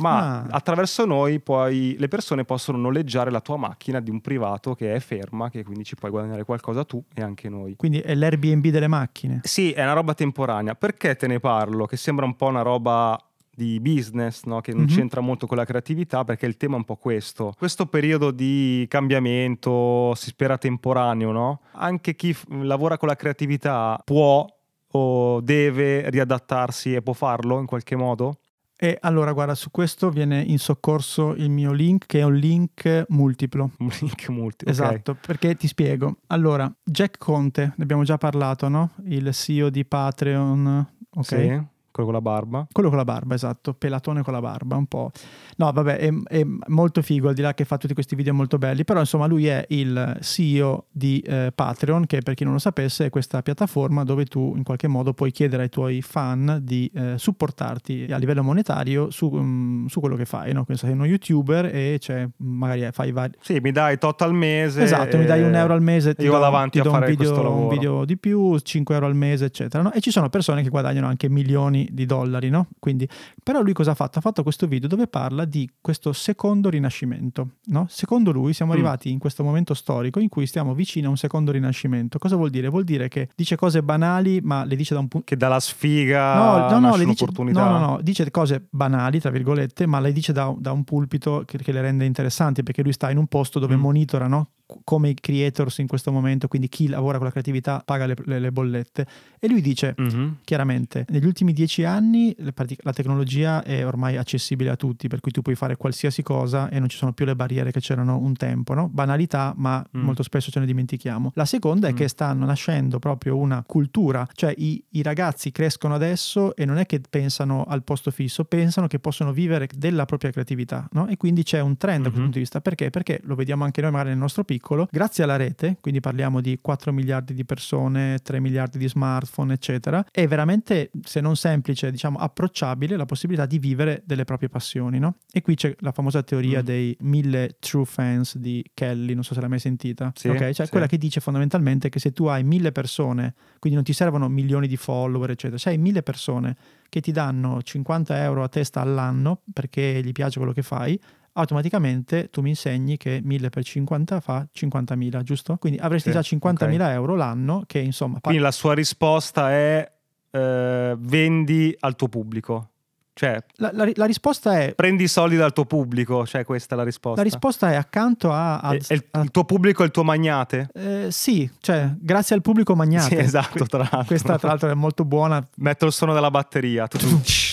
ma 0.00 0.40
ah. 0.40 0.46
attraverso 0.50 1.04
noi 1.04 1.40
poi 1.40 1.96
le 1.98 2.08
persone 2.08 2.44
possono 2.44 2.78
noleggiare 2.78 3.30
la 3.30 3.40
tua 3.40 3.56
macchina 3.56 4.00
di 4.00 4.10
un 4.10 4.20
privato 4.20 4.74
che 4.74 4.94
è 4.94 5.00
ferma, 5.00 5.50
che 5.50 5.62
quindi 5.62 5.84
ci 5.84 5.94
puoi 5.94 6.10
guadagnare 6.10 6.44
qualcosa 6.44 6.84
tu 6.84 7.02
e 7.14 7.22
anche 7.22 7.48
noi. 7.48 7.76
Quindi 7.76 8.00
è 8.00 8.14
l'Airbnb 8.14 8.66
delle 8.68 8.88
macchine? 8.88 9.40
Sì, 9.44 9.72
è 9.72 9.82
una 9.82 9.92
roba 9.92 10.14
temporanea. 10.14 10.74
Perché 10.74 11.16
te 11.16 11.26
ne 11.26 11.40
parlo? 11.40 11.86
Che 11.86 11.96
sembra 11.96 12.24
un 12.24 12.36
po' 12.36 12.46
una 12.46 12.62
roba 12.62 13.18
di 13.60 13.78
business, 13.80 14.44
no? 14.44 14.60
che 14.60 14.72
non 14.72 14.84
mm-hmm. 14.84 14.96
c'entra 14.96 15.20
molto 15.20 15.46
con 15.46 15.56
la 15.58 15.64
creatività, 15.64 16.24
perché 16.24 16.46
il 16.46 16.56
tema 16.56 16.74
è 16.74 16.78
un 16.78 16.84
po' 16.84 16.96
questo. 16.96 17.52
Questo 17.58 17.86
periodo 17.86 18.30
di 18.30 18.86
cambiamento 18.88 20.14
si 20.14 20.30
spera 20.30 20.56
temporaneo, 20.56 21.30
no? 21.30 21.60
Anche 21.72 22.16
chi 22.16 22.32
f- 22.32 22.46
lavora 22.48 22.96
con 22.96 23.08
la 23.08 23.16
creatività 23.16 24.00
può 24.02 24.46
o 24.92 25.40
deve 25.40 26.08
riadattarsi 26.10 26.94
e 26.94 27.02
può 27.02 27.12
farlo 27.12 27.58
in 27.60 27.66
qualche 27.66 27.96
modo? 27.96 28.39
E 28.82 28.96
allora, 29.02 29.32
guarda, 29.32 29.54
su 29.54 29.70
questo 29.70 30.08
viene 30.08 30.40
in 30.40 30.58
soccorso 30.58 31.34
il 31.34 31.50
mio 31.50 31.70
link, 31.70 32.06
che 32.06 32.20
è 32.20 32.22
un 32.22 32.36
link 32.36 33.04
multiplo. 33.08 33.72
Un 33.78 33.90
link 34.00 34.28
multiplo. 34.30 34.72
Esatto, 34.72 35.10
okay. 35.10 35.22
perché 35.26 35.54
ti 35.54 35.66
spiego. 35.66 36.16
Allora, 36.28 36.72
Jack 36.82 37.18
Conte, 37.18 37.74
ne 37.76 37.82
abbiamo 37.82 38.04
già 38.04 38.16
parlato, 38.16 38.68
no? 38.68 38.92
Il 39.04 39.34
CEO 39.34 39.68
di 39.68 39.84
Patreon. 39.84 40.94
Ok. 41.10 41.24
Sì. 41.26 41.62
Quello 41.92 42.10
con 42.10 42.18
la 42.18 42.20
barba? 42.20 42.66
Quello 42.70 42.88
con 42.88 42.98
la 42.98 43.04
barba, 43.04 43.34
esatto. 43.34 43.74
Pelatone 43.74 44.22
con 44.22 44.32
la 44.32 44.40
barba, 44.40 44.76
un 44.76 44.86
po'. 44.86 45.10
No, 45.56 45.72
vabbè, 45.72 45.96
è, 45.96 46.10
è, 46.28 46.42
molto 46.68 47.02
figo, 47.02 47.28
al 47.28 47.34
di 47.34 47.42
là 47.42 47.52
che 47.52 47.64
fa 47.64 47.76
tutti 47.78 47.94
questi 47.94 48.14
video 48.14 48.32
molto 48.32 48.58
belli. 48.58 48.84
Però, 48.84 49.00
insomma, 49.00 49.26
lui 49.26 49.46
è 49.46 49.64
il 49.70 50.18
CEO 50.20 50.86
di 50.90 51.20
eh, 51.20 51.52
Patreon, 51.54 52.06
che 52.06 52.20
per 52.20 52.34
chi 52.34 52.44
non 52.44 52.52
lo 52.52 52.58
sapesse 52.58 53.06
è 53.06 53.10
questa 53.10 53.42
piattaforma 53.42 54.04
dove 54.04 54.24
tu 54.24 54.54
in 54.56 54.62
qualche 54.62 54.86
modo 54.86 55.12
puoi 55.12 55.32
chiedere 55.32 55.64
ai 55.64 55.68
tuoi 55.68 56.00
fan 56.00 56.60
di 56.62 56.90
eh, 56.94 57.14
supportarti 57.16 58.06
a 58.10 58.16
livello 58.16 58.42
monetario 58.42 59.10
su, 59.10 59.26
um, 59.26 59.86
su, 59.86 60.00
quello 60.00 60.16
che 60.16 60.24
fai. 60.24 60.52
No? 60.52 60.64
Quindi 60.64 60.82
sei 60.82 60.92
uno 60.92 61.04
youtuber 61.04 61.74
e 61.74 61.98
cioè, 62.00 62.28
magari 62.36 62.88
fai 62.92 63.10
vari... 63.10 63.32
Sì, 63.40 63.58
mi 63.60 63.72
dai 63.72 63.98
tot 63.98 64.22
al 64.22 64.32
mese. 64.32 64.82
Esatto, 64.82 65.18
mi 65.18 65.24
dai 65.24 65.42
un 65.42 65.54
euro 65.54 65.74
al 65.74 65.82
mese. 65.82 66.14
Ti 66.14 66.22
io 66.22 66.32
vado 66.32 66.44
avanti 66.44 66.78
a 66.78 66.84
fare 66.84 67.10
un 67.10 67.16
video, 67.16 67.52
un 67.52 67.68
video 67.68 68.04
di 68.04 68.16
più, 68.16 68.58
5 68.58 68.94
euro 68.94 69.06
al 69.06 69.16
mese, 69.16 69.46
eccetera. 69.46 69.82
No? 69.82 69.92
E 69.92 70.00
ci 70.00 70.10
sono 70.10 70.28
persone 70.28 70.62
che 70.62 70.68
guadagnano 70.68 71.06
anche 71.06 71.28
milioni 71.28 71.88
di 71.92 72.06
dollari, 72.06 72.50
no? 72.50 72.68
Quindi, 72.78 73.08
però 73.42 73.62
lui 73.62 73.72
cosa 73.72 73.92
ha 73.92 73.94
fatto? 73.94 74.18
Ha 74.18 74.22
fatto 74.22 74.42
questo 74.42 74.66
video 74.66 74.88
dove 74.88 75.06
parla 75.06 75.44
di 75.44 75.68
questo 75.80 76.12
secondo 76.12 76.68
rinascimento, 76.68 77.56
no? 77.66 77.86
Secondo 77.88 78.30
lui 78.32 78.52
siamo 78.52 78.72
mm. 78.72 78.74
arrivati 78.74 79.10
in 79.10 79.18
questo 79.18 79.44
momento 79.44 79.74
storico 79.74 80.20
in 80.20 80.28
cui 80.28 80.46
stiamo 80.46 80.74
vicino 80.74 81.08
a 81.08 81.10
un 81.10 81.16
secondo 81.16 81.52
rinascimento. 81.52 82.18
Cosa 82.18 82.36
vuol 82.36 82.50
dire? 82.50 82.68
Vuol 82.68 82.84
dire 82.84 83.08
che 83.08 83.28
dice 83.34 83.56
cose 83.56 83.82
banali, 83.82 84.40
ma 84.42 84.64
le 84.64 84.76
dice 84.76 84.94
da 84.94 85.00
un 85.00 85.08
punto... 85.08 85.26
Che 85.26 85.36
dalla 85.36 85.60
sfiga 85.60 86.34
no, 86.34 86.78
no, 86.78 86.88
no, 86.88 86.96
le 86.96 87.04
dice, 87.04 87.26
no, 87.34 87.50
no, 87.52 87.78
no, 87.78 87.98
dice 88.02 88.30
cose 88.30 88.66
banali, 88.70 89.20
tra 89.20 89.30
virgolette, 89.30 89.86
ma 89.86 90.00
le 90.00 90.12
dice 90.12 90.32
da, 90.32 90.54
da 90.56 90.72
un 90.72 90.84
pulpito 90.84 91.42
che, 91.46 91.58
che, 91.58 91.72
le 91.72 91.80
rende 91.80 92.04
interessanti, 92.04 92.62
perché 92.62 92.82
lui 92.82 92.92
sta 92.92 93.10
in 93.10 93.18
un 93.18 93.26
posto 93.26 93.58
dove 93.58 93.76
mm. 93.76 93.80
monitora, 93.80 94.26
no? 94.26 94.50
Come 94.84 95.10
i 95.10 95.14
creators 95.14 95.78
in 95.78 95.86
questo 95.86 96.12
momento, 96.12 96.48
quindi 96.48 96.68
chi 96.68 96.88
lavora 96.88 97.16
con 97.16 97.26
la 97.26 97.32
creatività 97.32 97.82
paga 97.84 98.06
le, 98.06 98.16
le, 98.24 98.38
le 98.38 98.52
bollette. 98.52 99.06
E 99.38 99.48
lui 99.48 99.60
dice 99.60 99.94
mm-hmm. 100.00 100.28
chiaramente, 100.44 101.04
negli 101.08 101.26
ultimi 101.26 101.52
dieci 101.52 101.84
anni 101.84 102.34
la 102.38 102.92
tecnologia 102.92 103.62
è 103.62 103.86
ormai 103.86 104.16
accessibile 104.16 104.70
a 104.70 104.76
tutti, 104.76 105.08
per 105.08 105.20
cui 105.20 105.32
tu 105.32 105.42
puoi 105.42 105.54
fare 105.54 105.76
qualsiasi 105.76 106.22
cosa 106.22 106.68
e 106.68 106.78
non 106.78 106.88
ci 106.88 106.96
sono 106.96 107.12
più 107.12 107.24
le 107.24 107.34
barriere 107.34 107.72
che 107.72 107.80
c'erano 107.80 108.18
un 108.18 108.34
tempo, 108.34 108.74
no? 108.74 108.88
Banalità, 108.88 109.54
ma 109.56 109.84
mm. 109.96 110.00
molto 110.00 110.22
spesso 110.22 110.50
ce 110.50 110.60
ne 110.60 110.66
dimentichiamo. 110.66 111.32
La 111.34 111.44
seconda 111.44 111.88
è 111.88 111.92
mm. 111.92 111.96
che 111.96 112.08
stanno 112.08 112.44
nascendo 112.44 112.98
proprio 112.98 113.36
una 113.36 113.64
cultura, 113.66 114.28
cioè 114.32 114.54
i, 114.56 114.82
i 114.90 115.02
ragazzi 115.02 115.50
crescono 115.50 115.94
adesso 115.94 116.54
e 116.54 116.64
non 116.64 116.78
è 116.78 116.86
che 116.86 117.00
pensano 117.08 117.64
al 117.64 117.82
posto 117.82 118.10
fisso, 118.10 118.44
pensano 118.44 118.86
che 118.86 118.98
possono 118.98 119.32
vivere 119.32 119.68
della 119.74 120.04
propria 120.04 120.30
creatività, 120.30 120.88
no? 120.92 121.06
E 121.06 121.16
quindi 121.16 121.42
c'è 121.42 121.60
un 121.60 121.76
trend 121.76 122.00
mm-hmm. 122.00 122.02
da 122.02 122.08
questo 122.08 122.20
punto 122.20 122.34
di 122.34 122.40
vista. 122.40 122.60
Perché? 122.60 122.90
Perché 122.90 123.20
lo 123.24 123.34
vediamo 123.34 123.64
anche 123.64 123.80
noi 123.80 123.90
magari 123.90 124.10
nel 124.10 124.18
nostro 124.18 124.44
piccolo 124.44 124.59
piccolo, 124.60 124.86
grazie 124.90 125.24
alla 125.24 125.36
rete, 125.36 125.78
quindi 125.80 126.00
parliamo 126.00 126.40
di 126.40 126.58
4 126.60 126.92
miliardi 126.92 127.32
di 127.32 127.44
persone, 127.44 128.18
3 128.22 128.40
miliardi 128.40 128.78
di 128.78 128.88
smartphone, 128.88 129.54
eccetera, 129.54 130.04
è 130.10 130.28
veramente, 130.28 130.90
se 131.02 131.20
non 131.20 131.34
semplice, 131.34 131.90
diciamo 131.90 132.18
approcciabile 132.18 132.96
la 132.96 133.06
possibilità 133.06 133.46
di 133.46 133.58
vivere 133.58 134.02
delle 134.04 134.24
proprie 134.24 134.50
passioni, 134.50 134.98
no? 134.98 135.16
E 135.32 135.40
qui 135.40 135.54
c'è 135.54 135.74
la 135.78 135.92
famosa 135.92 136.22
teoria 136.22 136.60
mm. 136.60 136.64
dei 136.64 136.96
mille 137.00 137.56
true 137.58 137.86
fans 137.86 138.36
di 138.36 138.62
Kelly, 138.74 139.14
non 139.14 139.24
so 139.24 139.32
se 139.34 139.40
l'hai 139.40 139.48
mai 139.48 139.58
sentita, 139.58 140.12
sì, 140.14 140.28
ok? 140.28 140.50
Cioè 140.50 140.66
sì. 140.66 140.70
quella 140.70 140.86
che 140.86 140.98
dice 140.98 141.20
fondamentalmente 141.20 141.88
che 141.88 141.98
se 141.98 142.12
tu 142.12 142.26
hai 142.26 142.44
mille 142.44 142.70
persone, 142.70 143.34
quindi 143.58 143.78
non 143.78 143.84
ti 143.84 143.94
servono 143.94 144.28
milioni 144.28 144.68
di 144.68 144.76
follower, 144.76 145.30
eccetera, 145.30 145.58
se 145.58 145.70
hai 145.70 145.78
mille 145.78 146.02
persone 146.02 146.56
che 146.90 147.00
ti 147.00 147.12
danno 147.12 147.62
50 147.62 148.22
euro 148.22 148.42
a 148.42 148.48
testa 148.48 148.80
all'anno 148.80 149.42
perché 149.52 150.02
gli 150.02 150.12
piace 150.12 150.38
quello 150.38 150.52
che 150.52 150.62
fai, 150.62 151.00
automaticamente 151.40 152.30
tu 152.30 152.40
mi 152.40 152.50
insegni 152.50 152.96
che 152.96 153.20
1000 153.22 153.50
per 153.50 153.64
50 153.64 154.20
fa 154.20 154.46
50.000, 154.54 155.22
giusto? 155.22 155.56
Quindi 155.56 155.78
avresti 155.78 156.10
sì, 156.10 156.14
già 156.14 156.36
50.000 156.36 156.74
okay. 156.74 156.92
euro 156.92 157.16
l'anno 157.16 157.64
che 157.66 157.78
insomma... 157.80 158.20
Quindi 158.20 158.40
la 158.40 158.52
sua 158.52 158.74
risposta 158.74 159.50
è 159.50 159.90
eh, 160.30 160.96
vendi 160.98 161.76
al 161.80 161.96
tuo 161.96 162.08
pubblico. 162.08 162.68
Cioè, 163.12 163.36
la, 163.56 163.70
la, 163.74 163.90
la, 163.94 164.06
risposta 164.06 164.58
è... 164.58 164.72
Prendi 164.74 165.02
i 165.02 165.08
soldi 165.08 165.36
dal 165.36 165.52
tuo 165.52 165.66
pubblico, 165.66 166.26
cioè 166.26 166.42
questa 166.44 166.74
è 166.74 166.78
la 166.78 166.84
risposta. 166.84 167.20
La 167.20 167.28
risposta 167.28 167.70
è 167.70 167.74
accanto 167.74 168.32
a... 168.32 168.60
a, 168.60 168.72
il, 168.72 169.04
a 169.10 169.20
il, 169.20 169.30
tuo 169.30 169.44
pubblico 169.44 169.82
è 169.82 169.86
il 169.86 169.90
tuo 169.90 170.04
magnate? 170.04 170.70
Eh, 170.72 171.08
sì, 171.10 171.50
cioè 171.60 171.90
grazie 171.98 172.34
al 172.34 172.40
pubblico 172.40 172.74
magnate. 172.74 173.16
Sì, 173.16 173.20
esatto, 173.20 173.66
tra 173.66 173.78
l'altro. 173.80 174.04
Questa 174.06 174.38
tra 174.38 174.48
l'altro 174.48 174.70
è 174.70 174.74
molto 174.74 175.04
buona. 175.04 175.46
Metto 175.56 175.84
il 175.84 175.92
suono 175.92 176.14
della 176.14 176.30
batteria. 176.30 176.88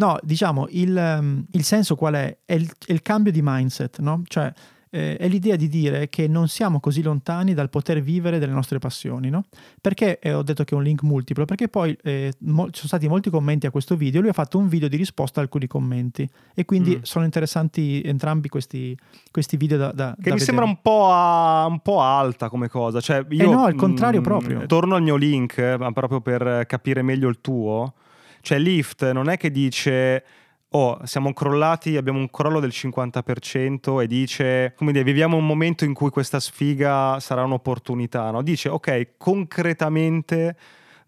No, 0.00 0.18
diciamo, 0.22 0.66
il, 0.70 0.96
um, 0.96 1.44
il 1.50 1.62
senso 1.62 1.94
qual 1.94 2.14
è? 2.14 2.38
È 2.46 2.54
il, 2.54 2.70
è 2.86 2.92
il, 2.92 3.02
cambio 3.02 3.30
di 3.30 3.40
mindset, 3.42 3.98
no? 3.98 4.22
Cioè, 4.24 4.50
eh, 4.88 5.18
è 5.18 5.28
l'idea 5.28 5.56
di 5.56 5.68
dire 5.68 6.08
che 6.08 6.26
non 6.26 6.48
siamo 6.48 6.80
così 6.80 7.02
lontani 7.02 7.52
dal 7.52 7.68
poter 7.68 8.00
vivere 8.00 8.38
delle 8.38 8.54
nostre 8.54 8.78
passioni, 8.78 9.28
no? 9.28 9.44
Perché 9.78 10.18
eh, 10.18 10.32
ho 10.32 10.42
detto 10.42 10.64
che 10.64 10.74
è 10.74 10.78
un 10.78 10.84
link 10.84 11.02
multiplo? 11.02 11.44
Perché 11.44 11.68
poi 11.68 11.94
eh, 12.02 12.32
mo- 12.38 12.70
ci 12.70 12.76
sono 12.76 12.88
stati 12.88 13.08
molti 13.08 13.28
commenti 13.28 13.66
a 13.66 13.70
questo 13.70 13.94
video, 13.94 14.22
lui 14.22 14.30
ha 14.30 14.32
fatto 14.32 14.56
un 14.56 14.68
video 14.68 14.88
di 14.88 14.96
risposta 14.96 15.40
a 15.40 15.42
alcuni 15.42 15.66
commenti 15.66 16.26
e 16.54 16.64
quindi 16.64 16.96
mm. 16.96 17.02
sono 17.02 17.26
interessanti 17.26 18.00
entrambi 18.02 18.48
questi, 18.48 18.96
questi 19.30 19.58
video 19.58 19.76
da, 19.76 19.92
da 19.92 19.92
Che 19.92 20.00
da 20.00 20.06
mi 20.14 20.16
vedere. 20.22 20.40
sembra 20.40 20.64
un 20.64 20.80
po', 20.80 21.12
a, 21.12 21.66
un 21.66 21.80
po', 21.80 22.00
alta 22.00 22.48
come 22.48 22.68
cosa, 22.68 23.02
cioè 23.02 23.22
io... 23.28 23.44
Eh 23.44 23.54
no, 23.54 23.64
al 23.64 23.74
contrario 23.74 24.20
mh, 24.20 24.24
proprio. 24.24 24.64
Torno 24.64 24.94
al 24.94 25.02
mio 25.02 25.16
link, 25.16 25.58
ma 25.78 25.92
proprio 25.92 26.22
per 26.22 26.64
capire 26.66 27.02
meglio 27.02 27.28
il 27.28 27.42
tuo. 27.42 27.92
Cioè 28.40 28.58
Lyft 28.58 29.10
non 29.12 29.28
è 29.28 29.36
che 29.36 29.50
dice 29.50 30.24
oh, 30.72 31.00
siamo 31.04 31.32
crollati, 31.32 31.96
abbiamo 31.96 32.18
un 32.18 32.30
crollo 32.30 32.60
del 32.60 32.70
50% 32.72 34.02
e 34.02 34.06
dice, 34.06 34.74
come 34.76 34.92
dire, 34.92 35.04
viviamo 35.04 35.36
un 35.36 35.46
momento 35.46 35.84
in 35.84 35.94
cui 35.94 36.10
questa 36.10 36.38
sfiga 36.38 37.18
sarà 37.18 37.42
un'opportunità, 37.42 38.30
no? 38.30 38.42
Dice, 38.42 38.68
ok, 38.68 39.14
concretamente 39.16 40.56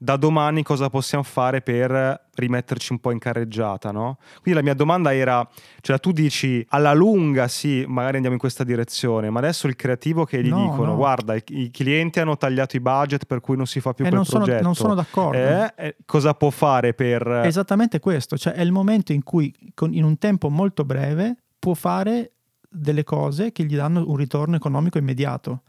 da 0.03 0.17
domani 0.17 0.65
cosa 0.65 0.91
possiamo 0.91 1.23
fare 1.23 1.61
per 1.61 2.27
rimetterci 2.35 2.91
un 2.91 2.99
po' 2.99 3.13
in 3.13 3.21
carreggiata, 3.21 3.93
no? 3.93 4.19
Quindi 4.41 4.59
la 4.59 4.65
mia 4.65 4.75
domanda 4.75 5.15
era, 5.15 5.49
cioè 5.81 6.01
tu 6.01 6.11
dici 6.11 6.65
alla 6.71 6.93
lunga 6.93 7.47
sì, 7.47 7.85
magari 7.87 8.15
andiamo 8.15 8.35
in 8.35 8.41
questa 8.41 8.65
direzione, 8.65 9.31
ma 9.31 9.39
adesso 9.39 9.69
il 9.69 9.77
creativo 9.77 10.25
che 10.25 10.43
gli 10.43 10.49
No, 10.49 10.63
dicono, 10.71 10.87
no. 10.91 10.97
guarda, 10.97 11.37
i, 11.37 11.43
i 11.47 11.71
clienti 11.71 12.19
hanno 12.19 12.37
tagliato 12.37 12.75
i 12.77 12.81
budget 12.81 13.27
per 13.27 13.39
cui 13.41 13.57
non 13.57 13.67
si 13.67 13.79
fa 13.79 13.95
più 13.95 14.05
E 14.05 14.09
quel 14.09 14.19
non 14.19 14.29
sono, 14.29 14.43
progetto. 14.43 14.65
non 14.65 14.75
sono 14.75 14.95
d'accordo. 14.97 15.39
Eh, 15.39 15.73
eh, 15.77 15.97
cosa 16.05 16.35
può 16.35 16.51
fare 16.51 16.95
per... 16.95 17.25
Esattamente 17.45 18.01
questo, 18.01 18.37
cioè 18.37 18.55
è 18.55 18.61
il 18.63 18.73
momento 18.73 19.13
in 19.13 19.23
cui 19.23 19.55
con- 19.73 19.95
in 19.95 20.03
un 20.03 20.19
tempo 20.19 20.49
molto 20.51 20.85
breve 20.85 21.37
può 21.61 21.75
fare 21.75 22.33
delle 22.69 23.05
cose 23.05 23.53
che 23.53 23.63
gli 23.65 23.77
danno 23.77 24.03
un 24.05 24.17
ritorno 24.17 24.57
economico 24.57 24.99
immediato. 24.99 25.61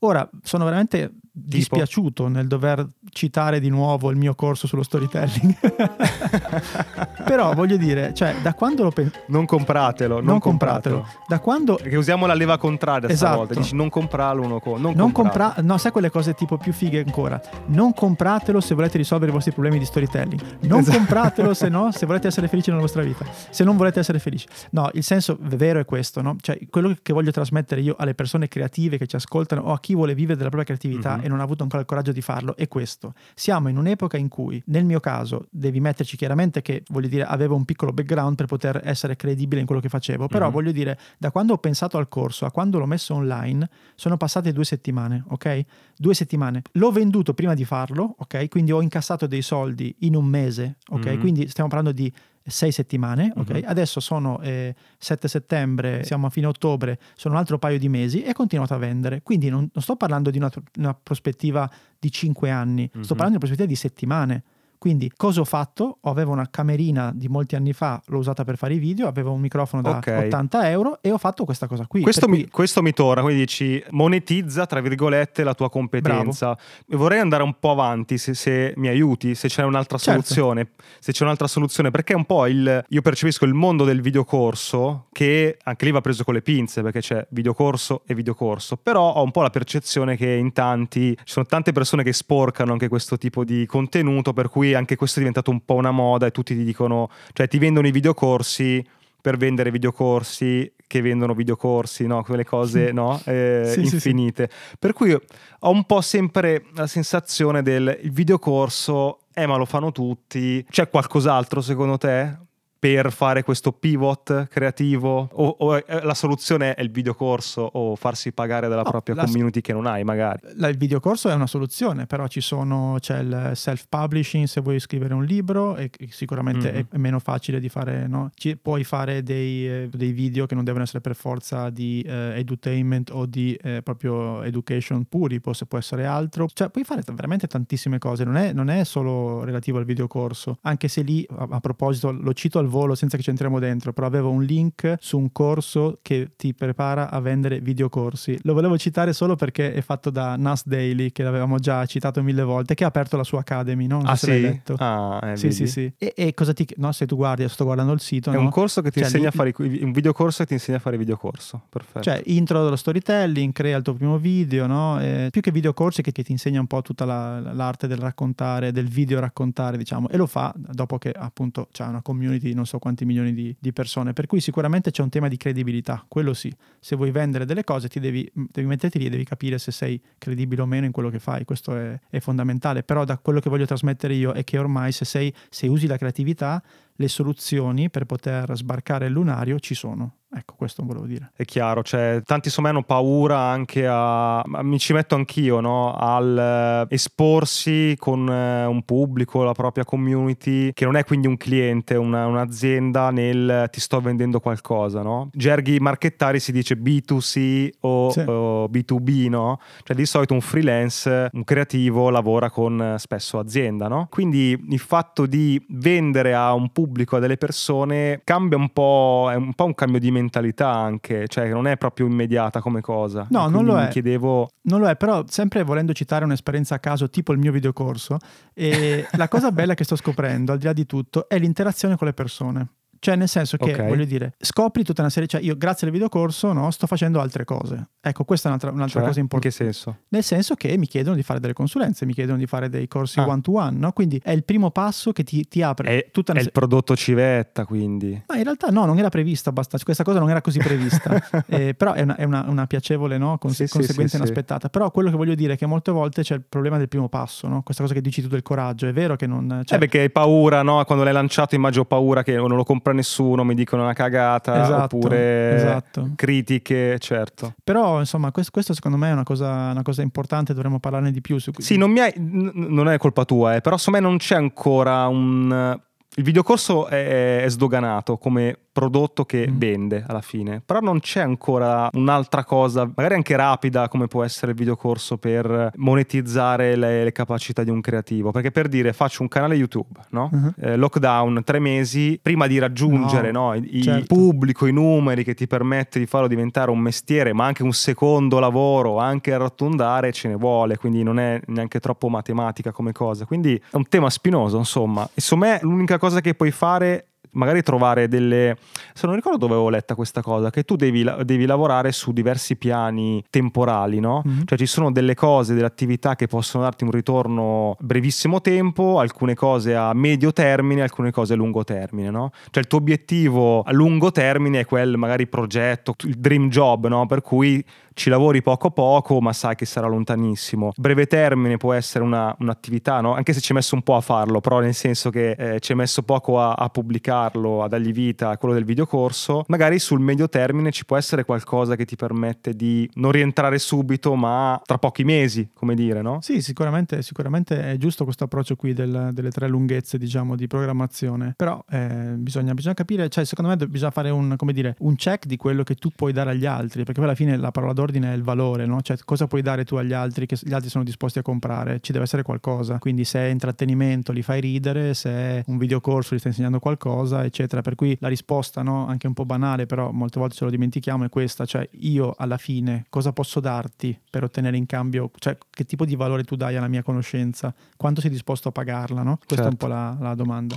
Ora, 0.00 0.28
sono 0.42 0.64
veramente 0.64 1.12
dispiaciuto 1.44 2.28
nel 2.28 2.46
dover 2.46 2.86
citare 3.10 3.60
di 3.60 3.68
nuovo 3.68 4.10
il 4.10 4.16
mio 4.16 4.34
corso 4.34 4.66
sullo 4.66 4.82
storytelling. 4.82 5.54
Però 7.24 7.52
voglio 7.54 7.76
dire, 7.76 8.12
cioè, 8.14 8.34
da 8.42 8.54
quando 8.54 8.82
lo 8.82 8.90
penso... 8.90 9.12
Non 9.28 9.46
compratelo, 9.46 10.16
non, 10.16 10.24
Non 10.24 10.38
compratelo. 10.38 11.06
Da 11.26 11.38
quando 11.40 11.76
Perché 11.76 11.96
usiamo 11.96 12.26
la 12.26 12.34
leva 12.34 12.58
contraria 12.58 13.08
Esatto. 13.08 13.30
stavolta. 13.32 13.54
Dici 13.54 13.74
non 13.74 13.88
comprarlo, 13.88 14.42
uno 14.42 14.58
co- 14.60 14.76
non, 14.78 14.94
Non 14.94 15.12
compra- 15.12 15.54
no, 15.62 15.78
sai 15.78 15.92
quelle 15.92 16.10
cose 16.10 16.34
tipo 16.34 16.56
più 16.56 16.72
fighe 16.72 16.98
ancora. 17.04 17.40
Non 17.66 17.92
compratelo 17.94 18.60
se 18.60 18.74
volete 18.74 18.96
risolvere 18.98 19.30
i 19.30 19.34
vostri 19.34 19.52
problemi 19.52 19.78
di 19.78 19.84
storytelling. 19.84 20.40
Non 20.60 20.80
Esatto. 20.80 20.96
compratelo 20.96 21.54
se 21.54 21.68
no, 21.68 21.92
se 21.92 22.06
volete 22.06 22.26
essere 22.28 22.48
felici 22.48 22.70
nella 22.70 22.82
vostra 22.82 23.02
vita. 23.02 23.24
Se 23.50 23.64
non 23.64 23.76
volete 23.76 24.00
essere 24.00 24.18
felici. 24.18 24.46
No, 24.70 24.90
il 24.94 25.02
senso 25.02 25.36
vero 25.40 25.78
è 25.80 25.84
questo, 25.84 26.20
no? 26.22 26.36
Cioè, 26.40 26.58
quello 26.68 26.96
che 27.00 27.12
voglio 27.12 27.30
trasmettere 27.30 27.80
io 27.80 27.94
alle 27.98 28.14
persone 28.14 28.48
creative 28.48 28.98
che 28.98 29.06
ci 29.06 29.16
ascoltano 29.16 29.62
o 29.62 29.72
a 29.72 29.80
chi 29.80 29.94
vuole 29.94 30.14
vivere 30.14 30.36
della 30.36 30.50
propria 30.50 30.74
creatività 30.76 31.16
Mhm. 31.16 31.24
e 31.24 31.28
non 31.30 31.40
ha 31.40 31.44
avuto 31.44 31.62
ancora 31.62 31.80
il 31.80 31.86
coraggio 31.88 32.12
di 32.12 32.20
farlo 32.20 32.54
è 32.56 32.68
questo. 32.68 33.14
Siamo 33.34 33.68
in 33.68 33.76
un'epoca 33.78 34.16
in 34.16 34.28
cui, 34.28 34.62
nel 34.66 34.84
mio 34.84 35.00
caso, 35.00 35.46
devi 35.50 35.80
metterci 35.80 36.16
chiaramente 36.16 36.60
che, 36.62 36.82
voglio 36.88 37.08
dire, 37.08 37.24
avevo 37.24 37.54
un 37.54 37.64
piccolo 37.64 37.92
background 37.92 38.36
per 38.36 38.46
poter 38.46 38.80
essere 38.84 39.16
credibile 39.16 39.60
in 39.60 39.66
quello 39.66 39.80
che 39.80 39.88
facevo, 39.88 40.26
però 40.28 40.46
Mhm. 40.46 40.52
voglio 40.52 40.72
dire, 40.72 40.98
da 41.18 41.30
quando 41.30 41.54
ho 41.54 41.58
pensato 41.58 41.96
al 41.96 42.08
corso 42.08 42.44
a 42.44 42.50
quando 42.50 42.78
l'ho 42.78 42.86
messo 42.86 43.14
online, 43.14 43.68
sono 43.94 44.16
passate 44.16 44.52
due 44.52 44.64
settimane, 44.64 45.24
ok? 45.28 45.64
Due 45.96 46.14
settimane. 46.14 46.62
L'ho 46.72 46.90
venduto 46.90 47.32
prima 47.34 47.54
di 47.54 47.64
farlo, 47.64 48.14
ok? 48.18 48.48
Quindi 48.48 48.72
ho 48.72 48.82
incassato 48.82 49.26
dei 49.26 49.42
soldi 49.42 49.94
in 50.00 50.16
un 50.16 50.24
mese, 50.26 50.76
ok? 50.88 51.06
Mhm. 51.06 51.18
Quindi 51.20 51.48
stiamo 51.48 51.68
parlando 51.68 51.92
di 51.92 52.12
sei 52.50 52.72
settimane, 52.72 53.32
ok? 53.36 53.50
Mhm. 53.50 53.62
Adesso 53.66 54.00
sono 54.00 54.40
eh, 54.40 54.74
7 54.98 55.28
settembre, 55.28 56.04
siamo 56.04 56.26
a 56.26 56.30
fine 56.30 56.46
ottobre, 56.46 56.98
sono 57.14 57.34
un 57.34 57.40
altro 57.40 57.58
paio 57.58 57.78
di 57.78 57.88
mesi 57.88 58.22
e 58.22 58.30
ho 58.30 58.34
continuato 58.34 58.74
a 58.74 58.78
vendere. 58.78 59.22
Quindi 59.22 59.48
non, 59.48 59.68
non 59.72 59.82
sto 59.82 59.96
parlando 59.96 60.30
di 60.30 60.38
una, 60.38 60.50
una 60.78 60.94
prospettiva 60.94 61.70
di 61.98 62.10
5 62.10 62.50
anni, 62.50 62.86
sto 62.88 62.98
Mhm. 62.98 63.06
parlando 63.06 63.28
di 63.28 63.36
una 63.36 63.38
prospettiva 63.38 63.66
di 63.68 63.76
settimane. 63.76 64.42
Quindi 64.80 65.12
cosa 65.14 65.42
ho 65.42 65.44
fatto? 65.44 65.98
Avevo 66.04 66.32
una 66.32 66.48
camerina 66.50 67.12
di 67.14 67.28
molti 67.28 67.54
anni 67.54 67.74
fa, 67.74 68.00
l'ho 68.06 68.16
usata 68.16 68.44
per 68.44 68.56
fare 68.56 68.72
i 68.72 68.78
video, 68.78 69.08
avevo 69.08 69.30
un 69.30 69.38
microfono 69.40 69.82
da 69.82 69.98
Ok. 69.98 70.22
80 70.24 70.70
euro 70.70 70.98
e 71.02 71.10
ho 71.12 71.18
fatto 71.18 71.44
questa 71.44 71.66
cosa 71.66 71.84
qui. 71.86 72.00
Questo 72.00 72.26
mi, 72.28 72.38
cui- 72.44 72.48
questo 72.50 72.80
mi 72.80 72.92
torna, 72.94 73.20
quindi 73.20 73.40
dici 73.42 73.84
monetizza 73.90 74.64
tra 74.64 74.80
virgolette 74.80 75.44
la 75.44 75.52
tua 75.52 75.68
competenza. 75.68 76.56
E 76.88 76.96
Vorrei 76.96 77.18
andare 77.20 77.42
un 77.42 77.56
po' 77.60 77.72
avanti 77.72 78.16
se, 78.16 78.32
se 78.32 78.72
mi 78.76 78.88
aiuti, 78.88 79.34
se 79.34 79.48
c'è 79.48 79.64
un'altra 79.64 79.98
Certo. 79.98 80.22
soluzione, 80.22 80.70
se 80.98 81.12
c'è 81.12 81.24
un'altra 81.24 81.46
soluzione, 81.46 81.90
perché 81.90 82.14
è 82.14 82.16
un 82.16 82.24
po' 82.24 82.46
il, 82.46 82.82
io 82.88 83.02
percepisco 83.02 83.44
il 83.44 83.52
mondo 83.52 83.84
del 83.84 84.00
videocorso 84.00 85.08
che 85.12 85.58
anche 85.62 85.84
lì 85.84 85.90
va 85.90 86.00
preso 86.00 86.24
con 86.24 86.32
le 86.32 86.40
pinze 86.40 86.80
perché 86.80 87.00
c'è 87.00 87.26
videocorso 87.32 88.02
e 88.06 88.14
videocorso, 88.14 88.78
però 88.78 89.12
ho 89.12 89.22
un 89.22 89.30
po' 89.30 89.42
la 89.42 89.50
percezione 89.50 90.16
che 90.16 90.30
in 90.32 90.54
tanti, 90.54 91.14
ci 91.16 91.22
sono 91.32 91.44
tante 91.44 91.72
persone 91.72 92.02
che 92.02 92.14
sporcano 92.14 92.72
anche 92.72 92.88
questo 92.88 93.18
tipo 93.18 93.44
di 93.44 93.66
contenuto, 93.66 94.32
per 94.32 94.48
cui 94.48 94.68
anche 94.74 94.96
questo 94.96 95.16
è 95.16 95.18
diventato 95.18 95.50
un 95.50 95.64
po' 95.64 95.74
una 95.74 95.90
moda 95.90 96.26
e 96.26 96.30
tutti 96.30 96.54
ti 96.54 96.64
dicono, 96.64 97.10
cioè 97.32 97.48
ti 97.48 97.58
vendono 97.58 97.86
i 97.86 97.90
videocorsi 97.90 98.84
per 99.20 99.36
vendere 99.36 99.70
videocorsi 99.70 100.72
che 100.86 101.00
vendono 101.02 101.34
videocorsi, 101.34 102.06
no? 102.06 102.22
quelle 102.24 102.44
cose 102.44 102.90
no? 102.92 103.20
Eh, 103.26 103.62
Sì, 103.66 103.80
sì, 103.82 103.86
sì. 103.86 103.94
infinite. 103.94 104.50
Per 104.78 104.92
cui 104.92 105.12
ho 105.12 105.70
un 105.70 105.84
po' 105.84 106.00
sempre 106.00 106.64
la 106.74 106.86
sensazione 106.86 107.62
del 107.62 107.98
il 108.02 108.10
videocorso, 108.12 109.20
eh 109.32 109.46
ma 109.46 109.56
lo 109.56 109.66
fanno 109.66 109.92
tutti, 109.92 110.64
c'è 110.68 110.88
qualcos'altro 110.88 111.60
secondo 111.60 111.96
te? 111.98 112.36
Per 112.80 113.12
fare 113.12 113.42
questo 113.42 113.72
pivot 113.72 114.48
creativo, 114.48 115.28
o, 115.30 115.54
o 115.58 115.84
è- 115.84 116.02
la 116.02 116.14
soluzione 116.14 116.72
è 116.72 116.80
il 116.80 116.90
videocorso 116.90 117.60
o 117.60 117.94
farsi 117.94 118.32
pagare 118.32 118.68
dalla 118.68 118.80
No, 118.84 118.88
propria 118.90 119.14
la- 119.16 119.24
community 119.26 119.60
che 119.60 119.74
non 119.74 119.84
hai, 119.84 120.02
magari. 120.02 120.40
La- 120.56 120.68
il 120.68 120.78
videocorso 120.78 121.28
è 121.28 121.34
una 121.34 121.46
soluzione, 121.46 122.06
però 122.06 122.26
ci 122.26 122.40
sono, 122.40 122.96
c'è 122.98 123.18
il 123.18 123.50
self-publishing 123.54 124.46
se 124.46 124.62
vuoi 124.62 124.80
scrivere 124.80 125.12
un 125.12 125.24
libro 125.24 125.76
e 125.76 125.90
sicuramente 126.08 126.72
Mhm. 126.72 126.78
è, 126.78 126.86
è 126.94 126.96
meno 126.96 127.18
facile 127.18 127.60
di 127.60 127.68
fare, 127.68 128.06
no? 128.06 128.30
Ci- 128.34 128.56
puoi 128.56 128.82
fare 128.82 129.22
dei, 129.22 129.68
eh, 129.68 129.88
dei 129.92 130.12
video 130.12 130.46
che 130.46 130.54
non 130.54 130.64
devono 130.64 130.82
essere 130.82 131.02
per 131.02 131.14
forza 131.16 131.68
di 131.68 132.00
eh, 132.00 132.38
edutainment 132.38 133.10
o 133.10 133.26
di 133.26 133.52
eh, 133.62 133.82
proprio 133.82 134.42
education 134.42 135.04
puri, 135.04 135.38
può, 135.38 135.52
può 135.68 135.76
essere 135.76 136.06
altro. 136.06 136.48
Cioè 136.50 136.70
puoi 136.70 136.84
fare 136.84 137.02
t- 137.02 137.12
veramente 137.12 137.46
tantissime 137.46 137.98
cose, 137.98 138.24
non 138.24 138.36
è, 138.36 138.54
non 138.54 138.70
è 138.70 138.84
solo 138.84 139.44
relativo 139.44 139.76
al 139.76 139.84
videocorso, 139.84 140.56
anche 140.62 140.88
se 140.88 141.02
lì, 141.02 141.26
a, 141.28 141.46
a 141.50 141.60
proposito, 141.60 142.10
lo 142.10 142.32
cito 142.32 142.58
al 142.58 142.68
volo 142.70 142.94
senza 142.94 143.16
che 143.18 143.22
ci 143.22 143.28
entriamo 143.30 143.58
dentro, 143.58 143.92
però 143.92 144.06
avevo 144.06 144.30
un 144.30 144.42
link 144.42 144.96
su 145.00 145.18
un 145.18 145.30
corso 145.32 145.98
che 146.00 146.30
ti 146.36 146.54
prepara 146.54 147.10
a 147.10 147.20
vendere 147.20 147.60
videocorsi. 147.60 148.38
Lo 148.44 148.54
volevo 148.54 148.78
citare 148.78 149.12
solo 149.12 149.36
perché 149.36 149.74
è 149.74 149.80
fatto 149.82 150.08
da 150.10 150.36
Nas 150.36 150.66
Daily, 150.66 151.10
che 151.12 151.22
l'avevamo 151.22 151.58
già 151.58 151.84
citato 151.86 152.22
mille 152.22 152.42
volte, 152.42 152.74
che 152.74 152.84
ha 152.84 152.88
aperto 152.88 153.16
la 153.16 153.24
sua 153.24 153.40
Academy, 153.40 153.86
no? 153.86 154.00
Non 154.00 154.16
so 154.16 154.26
ah 154.26 154.28
l'hai 154.28 154.38
sì? 154.38 154.42
letto. 154.46 154.74
Ah, 154.78 155.20
eh, 155.22 155.36
sì, 155.36 155.42
vedi? 155.48 155.54
sì, 155.54 155.66
sì. 155.66 155.92
E, 155.98 156.12
e 156.16 156.34
cosa 156.34 156.52
ti... 156.52 156.66
No, 156.76 156.92
se 156.92 157.06
tu 157.06 157.16
guardi, 157.16 157.46
sto 157.48 157.64
guardando 157.64 157.92
il 157.92 158.00
sito, 158.00 158.30
È 158.30 158.34
no? 158.34 158.40
un 158.40 158.50
corso 158.50 158.80
che 158.80 158.90
ti 158.90 159.00
Cioè, 159.00 159.08
insegna 159.08 159.28
a 159.28 159.32
fare 159.32 159.52
un 159.58 159.92
videocorso 159.92 160.38
che 160.42 160.46
ti 160.46 160.52
insegna 160.54 160.78
a 160.78 160.80
fare 160.80 160.96
videocorso. 160.96 161.62
Perfetto. 161.68 162.00
Cioè, 162.02 162.22
intro 162.26 162.62
dello 162.62 162.76
storytelling, 162.76 163.52
crea 163.52 163.76
il 163.76 163.82
tuo 163.82 163.94
primo 163.94 164.18
video, 164.18 164.66
no? 164.66 165.00
Eh, 165.00 165.28
più 165.30 165.40
che 165.40 165.50
videocorsi 165.50 166.02
che, 166.02 166.12
che 166.12 166.22
ti 166.22 166.32
insegna 166.32 166.60
un 166.60 166.66
po' 166.66 166.82
tutta 166.82 167.04
la- 167.04 167.40
l'arte 167.40 167.86
del 167.86 167.98
raccontare, 167.98 168.72
del 168.72 168.88
video 168.88 169.18
raccontare, 169.20 169.76
diciamo, 169.76 170.08
e 170.08 170.16
lo 170.16 170.26
fa 170.26 170.52
dopo 170.56 170.98
che 170.98 171.10
appunto 171.10 171.68
c'è 171.72 171.84
una 171.86 172.02
community 172.02 172.48
di 172.48 172.54
non 172.60 172.68
so 172.68 172.78
quanti 172.78 173.04
milioni 173.04 173.32
di, 173.32 173.54
di 173.58 173.72
persone. 173.72 174.12
Per 174.12 174.26
cui 174.26 174.40
sicuramente 174.40 174.90
c'è 174.90 175.02
un 175.02 175.08
tema 175.08 175.28
di 175.28 175.36
credibilità, 175.36 176.04
quello 176.06 176.34
sì. 176.34 176.54
Se 176.78 176.94
vuoi 176.94 177.10
vendere 177.10 177.44
delle 177.44 177.64
cose 177.64 177.88
ti 177.88 178.00
devi, 178.00 178.30
devi 178.34 178.66
metterti 178.66 178.98
lì 178.98 179.06
e 179.06 179.10
devi 179.10 179.24
capire 179.24 179.58
se 179.58 179.72
sei 179.72 180.00
credibile 180.18 180.62
o 180.62 180.66
meno 180.66 180.86
in 180.86 180.92
quello 180.92 181.10
che 181.10 181.18
fai, 181.18 181.44
questo 181.44 181.74
è, 181.74 181.98
è 182.08 182.20
fondamentale. 182.20 182.82
Però 182.82 183.04
da 183.04 183.18
quello 183.18 183.40
che 183.40 183.48
voglio 183.48 183.66
trasmettere 183.66 184.14
io 184.14 184.32
è 184.32 184.44
che 184.44 184.58
ormai 184.58 184.92
se, 184.92 185.04
sei, 185.04 185.32
se 185.48 185.66
usi 185.66 185.86
la 185.86 185.96
creatività, 185.96 186.62
le 186.94 187.08
soluzioni 187.08 187.90
per 187.90 188.04
poter 188.04 188.54
sbarcare 188.56 189.06
il 189.06 189.12
lunario 189.12 189.58
ci 189.58 189.74
sono. 189.74 190.19
Ecco, 190.32 190.54
questo 190.56 190.84
volevo 190.84 191.06
dire. 191.06 191.32
È 191.34 191.44
chiaro, 191.44 191.82
cioè, 191.82 192.22
tanti 192.24 192.46
insomma 192.48 192.68
hanno 192.68 192.84
paura 192.84 193.38
anche 193.38 193.84
a. 193.88 194.40
Mi 194.62 194.78
ci 194.78 194.92
metto 194.92 195.16
anch'io, 195.16 195.58
no? 195.58 195.92
Al 195.92 196.86
eh, 196.88 196.94
esporsi 196.94 197.96
con 197.98 198.30
eh, 198.30 198.64
un 198.64 198.82
pubblico, 198.84 199.42
la 199.42 199.54
propria 199.54 199.84
community, 199.84 200.72
che 200.72 200.84
non 200.84 200.94
è 200.94 201.02
quindi 201.04 201.26
un 201.26 201.36
cliente, 201.36 201.96
una- 201.96 202.26
un'azienda 202.26 203.10
nel 203.10 203.66
ti 203.72 203.80
sto 203.80 204.00
vendendo 204.00 204.38
qualcosa, 204.38 205.02
no? 205.02 205.30
Gerghi 205.32 205.80
marchettari 205.80 206.38
si 206.38 206.52
dice 206.52 206.76
B2C 206.76 207.70
o, 207.80 208.10
Sì. 208.10 208.20
o 208.20 208.66
B2B, 208.68 209.28
no? 209.28 209.58
Cioè 209.82 209.96
di 209.96 210.06
solito 210.06 210.32
un 210.34 210.40
freelance, 210.40 211.28
un 211.32 211.42
creativo 211.42 212.08
lavora 212.08 212.50
con 212.50 212.80
eh, 212.80 212.98
spesso 213.00 213.40
azienda, 213.40 213.88
no? 213.88 214.06
Quindi 214.08 214.56
il 214.68 214.78
fatto 214.78 215.26
di 215.26 215.60
vendere 215.70 216.34
a 216.34 216.52
un 216.52 216.70
pubblico, 216.70 217.16
a 217.16 217.18
delle 217.18 217.36
persone, 217.36 218.20
cambia 218.22 218.56
un 218.56 218.68
po', 218.68 219.28
è 219.28 219.34
un 219.34 219.54
po' 219.54 219.64
un 219.64 219.74
cambio 219.74 219.98
di 219.98 220.18
mentalità 220.20 220.70
anche, 220.70 221.26
cioè 221.28 221.48
non 221.48 221.66
è 221.66 221.76
proprio 221.76 222.06
immediata 222.06 222.60
come 222.60 222.80
cosa. 222.80 223.26
No, 223.30 223.48
non 223.48 223.64
lo 223.64 223.78
è. 223.78 223.88
chiedevo... 223.88 224.48
Non 224.62 224.80
lo 224.80 224.88
è, 224.88 224.96
però 224.96 225.24
sempre 225.26 225.62
volendo 225.62 225.92
citare 225.92 226.24
un'esperienza 226.24 226.76
a 226.76 226.78
caso, 226.78 227.10
tipo 227.10 227.32
il 227.32 227.38
mio 227.38 227.52
videocorso, 227.52 228.18
e 228.54 229.06
la 229.12 229.28
cosa 229.28 229.50
bella 229.52 229.74
che 229.74 229.84
sto 229.84 229.96
scoprendo, 229.96 230.52
al 230.52 230.58
di 230.58 230.64
là 230.64 230.72
di 230.72 230.86
tutto, 230.86 231.28
è 231.28 231.38
l'interazione 231.38 231.96
con 231.96 232.06
le 232.06 232.12
persone. 232.12 232.68
Cioè, 233.02 233.16
nel 233.16 233.28
senso 233.28 233.56
che, 233.56 233.72
Ok. 233.72 233.86
voglio 233.86 234.04
dire, 234.04 234.34
scopri 234.38 234.84
tutta 234.84 235.00
una 235.00 235.08
serie, 235.10 235.26
cioè 235.26 235.40
io 235.40 235.56
grazie 235.56 235.86
al 235.86 235.92
videocorso 235.94 236.52
no, 236.52 236.70
sto 236.70 236.86
facendo 236.86 237.18
altre 237.18 237.44
cose. 237.46 237.88
Ecco, 237.98 238.24
questa 238.24 238.48
è 238.48 238.50
un'altra, 238.50 238.70
un'altra 238.70 239.00
Cioè, 239.00 239.08
cosa 239.08 239.20
in 239.20 239.26
che 239.28 239.36
importante. 239.36 239.72
senso? 239.72 239.96
Nel 240.08 240.22
senso 240.22 240.54
che 240.54 240.76
mi 240.76 240.86
chiedono 240.86 241.16
di 241.16 241.22
fare 241.22 241.40
delle 241.40 241.54
consulenze, 241.54 242.04
mi 242.04 242.12
chiedono 242.12 242.36
di 242.36 242.46
fare 242.46 242.68
dei 242.68 242.86
corsi 242.88 243.18
Ah. 243.20 243.26
one 243.26 243.40
to 243.40 243.52
one, 243.52 243.78
no? 243.78 243.92
Quindi 243.92 244.20
è 244.22 244.32
il 244.32 244.44
primo 244.44 244.70
passo 244.70 245.12
che 245.12 245.24
ti, 245.24 245.48
ti 245.48 245.62
apre 245.62 245.88
È, 245.88 246.10
tutta 246.10 246.32
è 246.32 246.34
una 246.36 246.44
il 246.44 246.52
prodotto 246.52 246.94
civetta, 246.94 247.64
quindi. 247.64 248.22
Ma 248.26 248.36
in 248.36 248.44
realtà 248.44 248.68
no, 248.68 248.84
non 248.84 248.98
era 248.98 249.08
prevista 249.08 249.48
abbastanza, 249.48 249.82
questa 249.82 250.04
cosa 250.04 250.18
non 250.18 250.28
era 250.28 250.42
così 250.42 250.58
prevista, 250.58 251.10
Eh, 251.48 251.72
però 251.74 251.94
è 251.94 252.02
una, 252.02 252.16
è 252.16 252.24
una- 252.24 252.44
una 252.48 252.66
piacevole 252.66 253.16
no, 253.16 253.38
conse- 253.38 253.64
Sì, 253.64 253.70
sì, 253.70 253.76
conseguenza 253.78 254.18
sì, 254.18 254.22
sì. 254.24 254.28
inaspettata. 254.30 254.68
Però 254.68 254.90
quello 254.90 255.08
che 255.10 255.16
voglio 255.16 255.34
dire 255.34 255.54
è 255.54 255.56
che 255.56 255.64
molte 255.64 255.90
volte 255.90 256.20
c'è 256.22 256.34
il 256.34 256.42
problema 256.46 256.76
del 256.76 256.88
primo 256.88 257.08
passo, 257.08 257.48
no? 257.48 257.62
questa 257.62 257.82
cosa 257.82 257.94
che 257.94 258.02
dici 258.02 258.20
tu 258.20 258.28
del 258.28 258.42
coraggio, 258.42 258.86
è 258.86 258.92
vero 258.92 259.16
che 259.16 259.26
non... 259.26 259.48
Cioè, 259.48 259.64
Cioè, 259.64 259.78
perché 259.78 260.00
hai 260.00 260.10
paura, 260.10 260.60
no? 260.62 260.84
Quando 260.84 261.02
l'hai 261.02 261.14
lanciato, 261.14 261.54
immagino 261.54 261.86
paura 261.86 262.22
che 262.22 262.34
non 262.34 262.48
lo 262.56 262.62
comprerà 262.64 262.88
compra 262.90 262.92
nessuno, 262.92 263.44
mi 263.44 263.54
dicono 263.54 263.82
una 263.82 263.92
cagata, 263.92 264.62
Esatto, 264.62 264.96
oppure 264.96 265.54
esatto. 265.54 266.10
critiche, 266.16 266.98
certo. 266.98 267.54
Però, 267.62 267.98
insomma, 268.00 268.30
questo, 268.32 268.50
questo 268.52 268.74
secondo 268.74 268.96
me 268.96 269.08
è 269.10 269.12
una 269.12 269.22
cosa, 269.22 269.70
una 269.70 269.82
cosa 269.82 270.02
importante, 270.02 270.52
dovremmo 270.52 270.78
parlarne 270.78 271.10
di 271.10 271.20
più. 271.20 271.38
Su, 271.38 271.52
Sì, 271.56 271.76
non, 271.76 271.90
mi 271.90 272.00
hai- 272.00 272.12
non 272.16 272.88
è 272.88 272.98
colpa 272.98 273.24
tua, 273.24 273.54
eh, 273.54 273.60
però 273.60 273.76
secondo 273.76 274.00
me 274.00 274.06
non 274.06 274.18
c'è 274.18 274.34
ancora 274.34 275.06
un... 275.06 275.78
Il 276.16 276.24
videocorso 276.24 276.88
è, 276.88 277.44
è 277.44 277.48
sdoganato 277.48 278.18
come 278.18 278.56
prodotto 278.72 279.24
che 279.24 279.48
Mm. 279.50 279.58
vende 279.58 280.04
alla 280.06 280.20
fine, 280.20 280.62
però 280.64 280.80
non 280.80 281.00
c'è 281.00 281.20
ancora 281.20 281.88
un'altra 281.92 282.44
cosa, 282.44 282.84
magari 282.94 283.14
anche 283.14 283.34
rapida 283.36 283.88
come 283.88 284.06
può 284.06 284.22
essere 284.22 284.52
il 284.52 284.56
videocorso 284.58 285.18
per 285.18 285.72
monetizzare 285.76 286.76
le, 286.76 287.04
le 287.04 287.12
capacità 287.12 287.62
di 287.64 287.70
un 287.70 287.80
creativo. 287.80 288.30
Perché 288.30 288.50
per 288.50 288.68
dire 288.68 288.92
faccio 288.92 289.22
un 289.22 289.28
canale 289.28 289.54
YouTube, 289.54 289.98
no? 290.10 290.28
Mhm. 290.32 290.54
Eh, 290.60 290.76
lockdown, 290.76 291.42
tre 291.44 291.58
mesi, 291.58 292.18
prima 292.22 292.46
di 292.46 292.58
raggiungere 292.58 293.30
No, 293.30 293.40
no, 293.48 293.54
il 293.54 293.68
il 293.70 293.82
certo. 293.82 294.14
pubblico, 294.14 294.66
i 294.66 294.72
numeri 294.72 295.24
che 295.24 295.34
ti 295.34 295.46
permette 295.46 295.98
di 295.98 296.06
farlo 296.06 296.26
diventare 296.28 296.70
un 296.70 296.78
mestiere, 296.78 297.32
ma 297.32 297.44
anche 297.46 297.62
un 297.62 297.72
secondo 297.72 298.38
lavoro, 298.38 298.98
anche 298.98 299.32
arrotondare 299.32 300.12
ce 300.12 300.28
ne 300.28 300.34
vuole, 300.34 300.76
quindi 300.76 301.02
non 301.02 301.18
è 301.18 301.40
neanche 301.46 301.80
troppo 301.80 302.08
matematica 302.08 302.72
come 302.72 302.92
cosa. 302.92 303.24
Quindi 303.26 303.54
è 303.56 303.76
un 303.76 303.88
tema 303.88 304.10
spinoso, 304.10 304.56
insomma. 304.58 305.08
E 305.14 305.20
me 305.36 305.58
l'unica 305.62 305.98
cosa 305.98 306.20
che 306.20 306.34
puoi 306.34 306.50
fare 306.50 307.06
magari 307.32 307.62
trovare 307.62 308.08
delle 308.08 308.56
se 308.94 309.06
non 309.06 309.14
ricordo 309.14 309.38
dove 309.38 309.54
avevo 309.54 309.68
letta 309.68 309.94
questa 309.94 310.22
cosa 310.22 310.50
che 310.50 310.64
tu 310.64 310.76
devi, 310.76 311.08
devi 311.24 311.46
lavorare 311.46 311.92
su 311.92 312.12
diversi 312.12 312.56
piani 312.56 313.22
temporali 313.30 314.00
no? 314.00 314.22
Mhm. 314.24 314.44
cioè 314.46 314.58
ci 314.58 314.66
sono 314.66 314.90
delle 314.90 315.14
cose 315.14 315.54
delle 315.54 315.66
attività 315.66 316.16
che 316.16 316.26
possono 316.26 316.64
darti 316.64 316.84
un 316.84 316.90
ritorno 316.90 317.76
brevissimo 317.80 318.40
tempo 318.40 318.98
alcune 318.98 319.34
cose 319.34 319.74
a 319.74 319.92
medio 319.94 320.32
termine 320.32 320.82
alcune 320.82 321.10
cose 321.10 321.34
a 321.34 321.36
lungo 321.36 321.64
termine 321.64 322.10
no? 322.10 322.32
cioè 322.50 322.62
il 322.62 322.68
tuo 322.68 322.78
obiettivo 322.78 323.62
a 323.62 323.72
lungo 323.72 324.10
termine 324.10 324.60
è 324.60 324.64
quel 324.64 324.96
magari 324.96 325.26
progetto 325.26 325.94
il 326.04 326.14
dream 326.18 326.48
job 326.48 326.86
no? 326.88 327.06
per 327.06 327.22
cui 327.22 327.64
ci 327.94 328.08
lavori 328.10 328.42
poco 328.42 328.70
poco, 328.70 329.20
ma 329.20 329.32
sai 329.32 329.54
che 329.54 329.64
sarà 329.66 329.86
lontanissimo. 329.86 330.72
Breve 330.76 331.06
termine 331.06 331.56
può 331.56 331.72
essere 331.72 332.04
una- 332.04 332.34
un'attività, 332.38 333.00
no? 333.00 333.14
anche 333.14 333.32
se 333.32 333.40
ci 333.40 333.52
hai 333.52 333.58
messo 333.58 333.74
un 333.74 333.82
po' 333.82 333.96
a 333.96 334.00
farlo, 334.00 334.40
però 334.40 334.60
nel 334.60 334.74
senso 334.74 335.10
che 335.10 335.30
eh, 335.32 335.60
ci 335.60 335.72
hai 335.72 335.78
messo 335.78 336.02
poco 336.02 336.40
a, 336.40 336.52
a 336.54 336.68
pubblicarlo, 336.68 337.62
a 337.62 337.68
dargli 337.68 337.92
vita 337.92 338.30
a 338.30 338.38
quello 338.38 338.54
del 338.54 338.64
videocorso. 338.64 339.44
Magari 339.48 339.78
sul 339.78 340.00
medio 340.00 340.28
termine 340.28 340.70
ci 340.70 340.84
può 340.84 340.96
essere 340.96 341.24
qualcosa 341.24 341.76
che 341.76 341.84
ti 341.84 341.96
permette 341.96 342.54
di 342.54 342.88
non 342.94 343.10
rientrare 343.12 343.58
subito, 343.58 344.14
ma 344.14 344.60
tra 344.64 344.78
pochi 344.78 345.04
mesi, 345.04 345.50
come 345.52 345.74
dire, 345.74 346.02
no? 346.02 346.18
Sì, 346.20 346.40
sicuramente, 346.42 347.02
sicuramente 347.02 347.72
è 347.72 347.76
giusto 347.76 348.04
questo 348.04 348.24
approccio 348.24 348.56
qui 348.56 348.72
del- 348.72 349.10
delle 349.12 349.30
tre 349.30 349.48
lunghezze, 349.48 349.98
diciamo, 349.98 350.36
di 350.36 350.46
programmazione. 350.46 351.34
Però 351.36 351.62
eh, 351.70 352.14
bisogna, 352.16 352.54
bisogna 352.54 352.74
capire, 352.74 353.08
cioè, 353.08 353.24
secondo 353.24 353.50
me 353.50 353.66
bisogna 353.68 353.90
fare 353.90 354.10
un, 354.10 354.36
dire, 354.52 354.76
un 354.78 354.94
check 354.96 355.26
di 355.26 355.36
quello 355.36 355.62
che 355.62 355.74
tu 355.74 355.90
puoi 355.94 356.12
dare 356.12 356.30
agli 356.30 356.46
altri, 356.46 356.84
perché 356.84 357.00
poi 357.00 357.04
alla 357.04 357.14
fine 357.14 357.36
la 357.36 357.50
parola 357.50 357.72
d'ordine 357.72 357.88
è 357.98 358.12
il 358.12 358.22
valore, 358.22 358.66
no? 358.66 358.80
Cioè, 358.80 358.96
cosa 359.04 359.26
puoi 359.26 359.42
dare 359.42 359.64
tu 359.64 359.76
agli 359.76 359.92
altri 359.92 360.26
che 360.26 360.36
gli 360.42 360.52
altri 360.52 360.70
sono 360.70 360.84
disposti 360.84 361.18
a 361.18 361.22
comprare? 361.22 361.80
Ci 361.80 361.92
deve 361.92 362.04
essere 362.04 362.22
qualcosa. 362.22 362.78
Quindi 362.78 363.04
se 363.04 363.18
è 363.20 363.26
intrattenimento 363.28 364.12
li 364.12 364.22
fai 364.22 364.40
ridere, 364.40 364.94
se 364.94 365.10
è 365.10 365.42
un 365.46 365.58
videocorso 365.58 366.14
gli 366.14 366.18
stai 366.18 366.30
insegnando 366.30 366.58
qualcosa, 366.60 367.24
eccetera. 367.24 367.60
Per 367.62 367.74
cui 367.74 367.96
la 368.00 368.08
risposta, 368.08 368.62
no? 368.62 368.86
Anche 368.86 369.06
un 369.06 369.14
po' 369.14 369.24
banale, 369.24 369.66
però 369.66 369.90
molte 369.90 370.18
volte 370.18 370.34
ce 370.36 370.44
lo 370.44 370.50
dimentichiamo, 370.50 371.04
è 371.04 371.08
questa, 371.08 371.44
cioè 371.46 371.68
io 371.72 372.14
alla 372.16 372.36
fine 372.36 372.86
cosa 372.88 373.12
posso 373.12 373.40
darti 373.40 373.98
per 374.10 374.24
ottenere 374.24 374.56
in 374.56 374.66
cambio, 374.66 375.10
cioè 375.18 375.36
che 375.50 375.64
tipo 375.64 375.84
di 375.84 375.96
valore 375.96 376.24
tu 376.24 376.36
dai 376.36 376.56
alla 376.56 376.68
mia 376.68 376.82
conoscenza, 376.82 377.54
quanto 377.76 378.00
sei 378.00 378.10
disposto 378.10 378.48
a 378.48 378.52
pagarla, 378.52 379.02
no? 379.02 379.18
Questa 379.26 379.46
è 379.46 379.48
un 379.48 379.56
Certo. 379.58 379.66
po' 379.66 379.72
la, 379.72 379.96
la 380.00 380.14
domanda. 380.14 380.56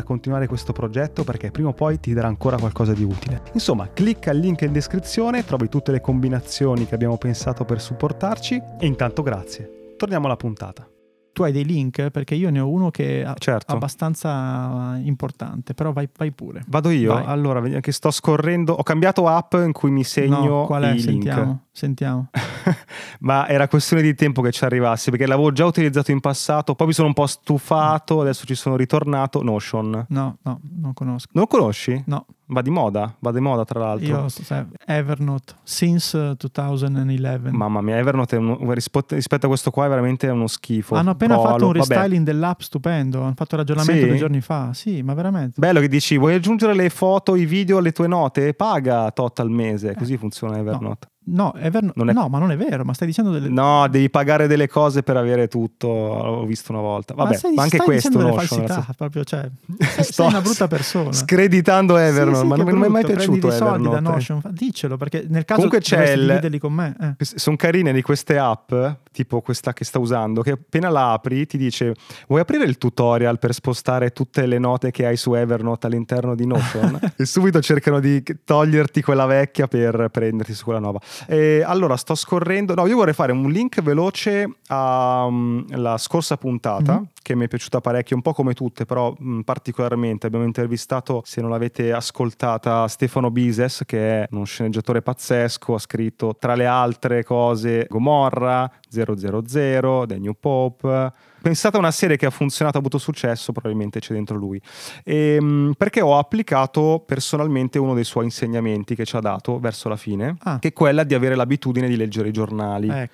continuare 0.03 0.47
questo 0.47 0.73
progetto 0.73 1.23
perché 1.23 1.51
prima 1.51 1.69
o 1.69 1.73
poi 1.73 1.99
ti 1.99 2.13
darà 2.13 2.27
ancora 2.27 2.57
qualcosa 2.57 2.93
di 2.93 3.03
utile. 3.03 3.41
Insomma, 3.53 3.89
clicca 3.93 4.31
il 4.31 4.39
link 4.39 4.61
in 4.61 4.71
descrizione, 4.71 5.43
trovi 5.45 5.69
tutte 5.69 5.91
le 5.91 6.01
combinazioni 6.01 6.85
che 6.85 6.95
abbiamo 6.95 7.17
pensato 7.17 7.65
per 7.65 7.81
supportarci 7.81 8.61
e 8.79 8.85
intanto 8.85 9.21
grazie. 9.21 9.95
Torniamo 9.97 10.25
alla 10.25 10.35
puntata. 10.37 10.87
Tu 11.33 11.43
hai 11.43 11.53
dei 11.53 11.63
link? 11.63 12.09
Perché 12.09 12.35
io 12.35 12.49
ne 12.49 12.59
ho 12.59 12.67
uno 12.67 12.91
che 12.91 13.23
è 13.23 13.33
Certo. 13.37 13.71
abbastanza 13.71 14.99
importante, 15.01 15.73
però 15.73 15.93
vai, 15.93 16.09
vai 16.17 16.31
pure. 16.31 16.61
Vado 16.67 16.89
io? 16.89 17.13
Vai. 17.13 17.23
Allora, 17.25 17.61
che 17.79 17.91
sto 17.93 18.11
scorrendo. 18.11 18.73
Ho 18.73 18.83
cambiato 18.83 19.27
app 19.27 19.53
in 19.53 19.71
cui 19.71 19.91
mi 19.91 20.03
segno 20.03 20.43
no, 20.43 20.65
qual 20.65 20.83
è? 20.83 20.89
i 20.89 20.93
link. 20.95 21.03
Sentiamo, 21.03 21.65
sentiamo. 21.71 22.29
Ma 23.21 23.47
era 23.47 23.67
questione 23.67 24.01
di 24.01 24.13
tempo 24.15 24.41
che 24.41 24.51
ci 24.51 24.63
arrivasse 24.63 25.09
perché 25.11 25.25
l'avevo 25.25 25.51
già 25.51 25.65
utilizzato 25.65 26.11
in 26.11 26.19
passato, 26.19 26.75
poi 26.75 26.87
mi 26.87 26.93
sono 26.93 27.07
un 27.07 27.13
po' 27.13 27.25
stufato, 27.27 28.21
adesso 28.21 28.45
ci 28.45 28.55
sono 28.55 28.75
ritornato. 28.75 29.41
Notion. 29.43 30.05
No, 30.09 30.37
no, 30.41 30.59
non 30.79 30.93
conosco. 30.93 31.29
Non 31.33 31.47
conosci? 31.47 32.03
No, 32.07 32.25
Va 32.51 32.61
di 32.61 32.69
moda, 32.69 33.15
va 33.19 33.31
di 33.31 33.39
moda 33.39 33.63
tra 33.63 33.79
l'altro. 33.79 34.05
io 34.07 34.27
sai, 34.27 34.65
Evernote 34.85 35.53
since 35.63 36.17
uh, 36.17 36.35
2011. 36.35 37.55
Mamma 37.55 37.79
mia, 37.81 37.97
Evernote 37.97 38.35
è 38.35 38.39
uno- 38.39 38.73
rispetto, 38.73 39.15
a 39.15 39.47
questo 39.47 39.71
qua 39.71 39.85
è 39.85 39.89
veramente 39.89 40.27
uno 40.27 40.47
schifo. 40.47 40.95
Hanno 40.95 41.11
appena 41.11 41.35
Prolo, 41.35 41.49
fatto 41.49 41.65
un 41.67 41.71
vabbè. 41.73 41.87
restyling 41.93 42.25
dell'app 42.25 42.59
stupendo. 42.59 43.21
Hanno 43.21 43.33
fatto 43.37 43.55
il 43.55 43.61
ragionamento 43.61 44.01
Sì? 44.01 44.07
due 44.09 44.17
giorni 44.17 44.41
fa. 44.41 44.73
Sì, 44.73 45.01
ma 45.01 45.13
veramente. 45.13 45.53
Bello 45.59 45.79
che 45.79 45.87
dici, 45.87 46.17
vuoi 46.17 46.33
aggiungere 46.33 46.73
le 46.73 46.89
foto, 46.89 47.35
i 47.35 47.45
video 47.45 47.77
alle 47.77 47.93
tue 47.93 48.07
note? 48.07 48.53
Paga 48.53 49.09
tot 49.11 49.39
al 49.39 49.49
mese, 49.49 49.95
così 49.95 50.17
funziona 50.17 50.57
Evernote. 50.57 51.07
No, 51.07 51.10
Evernote. 51.55 51.93
Non 51.97 52.09
è- 52.09 52.13
no, 52.13 52.27
ma 52.29 52.39
non 52.39 52.51
è 52.51 52.57
vero. 52.57 52.83
Ma 52.83 52.93
stai 52.93 53.07
dicendo 53.07 53.29
delle. 53.31 53.47
No, 53.47 53.87
devi 53.87 54.09
pagare 54.09 54.47
delle 54.47 54.67
cose 54.67 55.03
per 55.03 55.17
avere 55.17 55.47
tutto, 55.47 55.87
l'ho 55.87 56.45
visto 56.45 56.71
una 56.71 56.81
volta. 56.81 57.13
Vabbè, 57.13 57.29
ma, 57.29 57.31
ma, 57.31 57.37
stai, 57.37 57.53
anche 57.57 57.77
questo 57.77 58.19
Notion, 58.19 58.45
falsità. 58.65 58.85
Proprio, 58.97 59.23
cioè, 59.23 59.49
sei, 59.79 60.03
Sto 60.03 60.13
sei 60.13 60.27
una 60.27 60.41
brutta 60.41 60.67
persona. 60.67 61.11
Screditando 61.11 61.97
Evernote, 61.97 62.35
Sì, 62.35 62.41
sì, 62.41 62.47
ma 62.47 62.55
non 62.55 62.65
mi 62.79 62.85
è 62.85 62.89
mai 62.89 63.01
brutto, 63.03 63.15
piaciuto 63.15 63.47
dei 63.49 63.57
soldi 63.57 63.83
da 63.83 63.89
Evernote. 63.89 64.13
Notion. 64.15 64.41
Diccelo 64.49 64.97
perché 64.97 65.25
nel 65.27 65.45
caso 65.45 65.61
Comunque 65.61 65.79
c'è 65.79 66.11
il- 66.11 66.57
con 66.59 66.73
me. 66.73 66.95
eh. 67.17 67.25
Sono 67.35 67.55
carine 67.55 67.93
di 67.93 68.01
queste 68.01 68.37
app, 68.37 68.73
tipo 69.11 69.41
questa 69.41 69.73
che 69.73 69.83
sta 69.85 69.99
usando, 69.99 70.41
che 70.41 70.51
appena 70.51 70.89
la 70.89 71.13
apri 71.13 71.45
ti 71.45 71.57
dice 71.57 71.93
vuoi 72.27 72.41
aprire 72.41 72.63
il 72.65 72.77
tutorial 72.77 73.37
per 73.39 73.53
spostare 73.53 74.11
tutte 74.11 74.45
le 74.45 74.57
note 74.57 74.89
che 74.91 75.05
hai 75.05 75.17
su 75.17 75.33
Evernote 75.33 75.85
all'interno 75.87 76.33
di 76.35 76.45
Notion? 76.47 76.99
e 77.15 77.25
subito 77.25 77.61
cercano 77.61 77.99
di 77.99 78.23
toglierti 78.43 79.01
quella 79.01 79.25
vecchia 79.25 79.67
per 79.67 80.09
prenderti 80.11 80.53
su 80.53 80.63
quella 80.63 80.79
nuova. 80.79 80.99
E 81.27 81.63
allora 81.65 81.95
sto 81.97 82.15
scorrendo, 82.15 82.73
no 82.73 82.87
io 82.87 82.95
vorrei 82.95 83.13
fare 83.13 83.31
un 83.31 83.49
link 83.49 83.81
veloce 83.81 84.57
alla 84.67 85.97
scorsa 85.97 86.37
puntata. 86.37 86.99
Mhm. 86.99 87.07
Che 87.23 87.35
mi 87.35 87.45
è 87.45 87.47
piaciuta 87.47 87.81
parecchio, 87.81 88.15
un 88.15 88.23
po' 88.23 88.33
come 88.33 88.53
tutte, 88.53 88.85
però 88.85 89.13
mh, 89.15 89.41
particolarmente. 89.41 90.25
Abbiamo 90.25 90.45
intervistato, 90.45 91.21
se 91.23 91.39
non 91.39 91.51
l'avete 91.51 91.93
ascoltata, 91.93 92.87
Stefano 92.87 93.29
Bises, 93.29 93.83
che 93.85 94.23
è 94.23 94.27
uno 94.31 94.43
sceneggiatore 94.43 95.03
pazzesco. 95.03 95.75
Ha 95.75 95.79
scritto 95.79 96.35
tra 96.39 96.55
le 96.55 96.65
altre 96.65 97.23
cose 97.23 97.85
Gomorra, 97.87 98.69
000, 98.89 100.05
The 100.07 100.17
New 100.17 100.33
Pope. 100.39 101.13
Pensate 101.41 101.75
a 101.77 101.79
una 101.79 101.91
serie 101.91 102.17
che 102.17 102.25
ha 102.27 102.29
funzionato, 102.29 102.77
ha 102.77 102.79
avuto 102.79 102.97
successo, 102.97 103.51
probabilmente 103.51 103.99
c'è 103.99 104.13
dentro 104.13 104.37
lui. 104.37 104.61
Ehm, 105.03 105.73
perché 105.77 106.01
ho 106.01 106.17
applicato 106.17 107.03
personalmente 107.05 107.79
uno 107.79 107.93
dei 107.95 108.03
suoi 108.03 108.25
insegnamenti 108.25 108.93
che 108.95 109.05
ci 109.05 109.15
ha 109.15 109.19
dato 109.19 109.59
verso 109.59 109.89
la 109.89 109.95
fine, 109.95 110.35
Ah. 110.43 110.59
che 110.59 110.69
è 110.69 110.73
quella 110.73 111.03
di 111.03 111.13
avere 111.15 111.35
l'abitudine 111.35 111.87
di 111.87 111.95
leggere 111.95 112.29
i 112.29 112.31
giornali 112.31 112.87
Eh, 112.89 113.09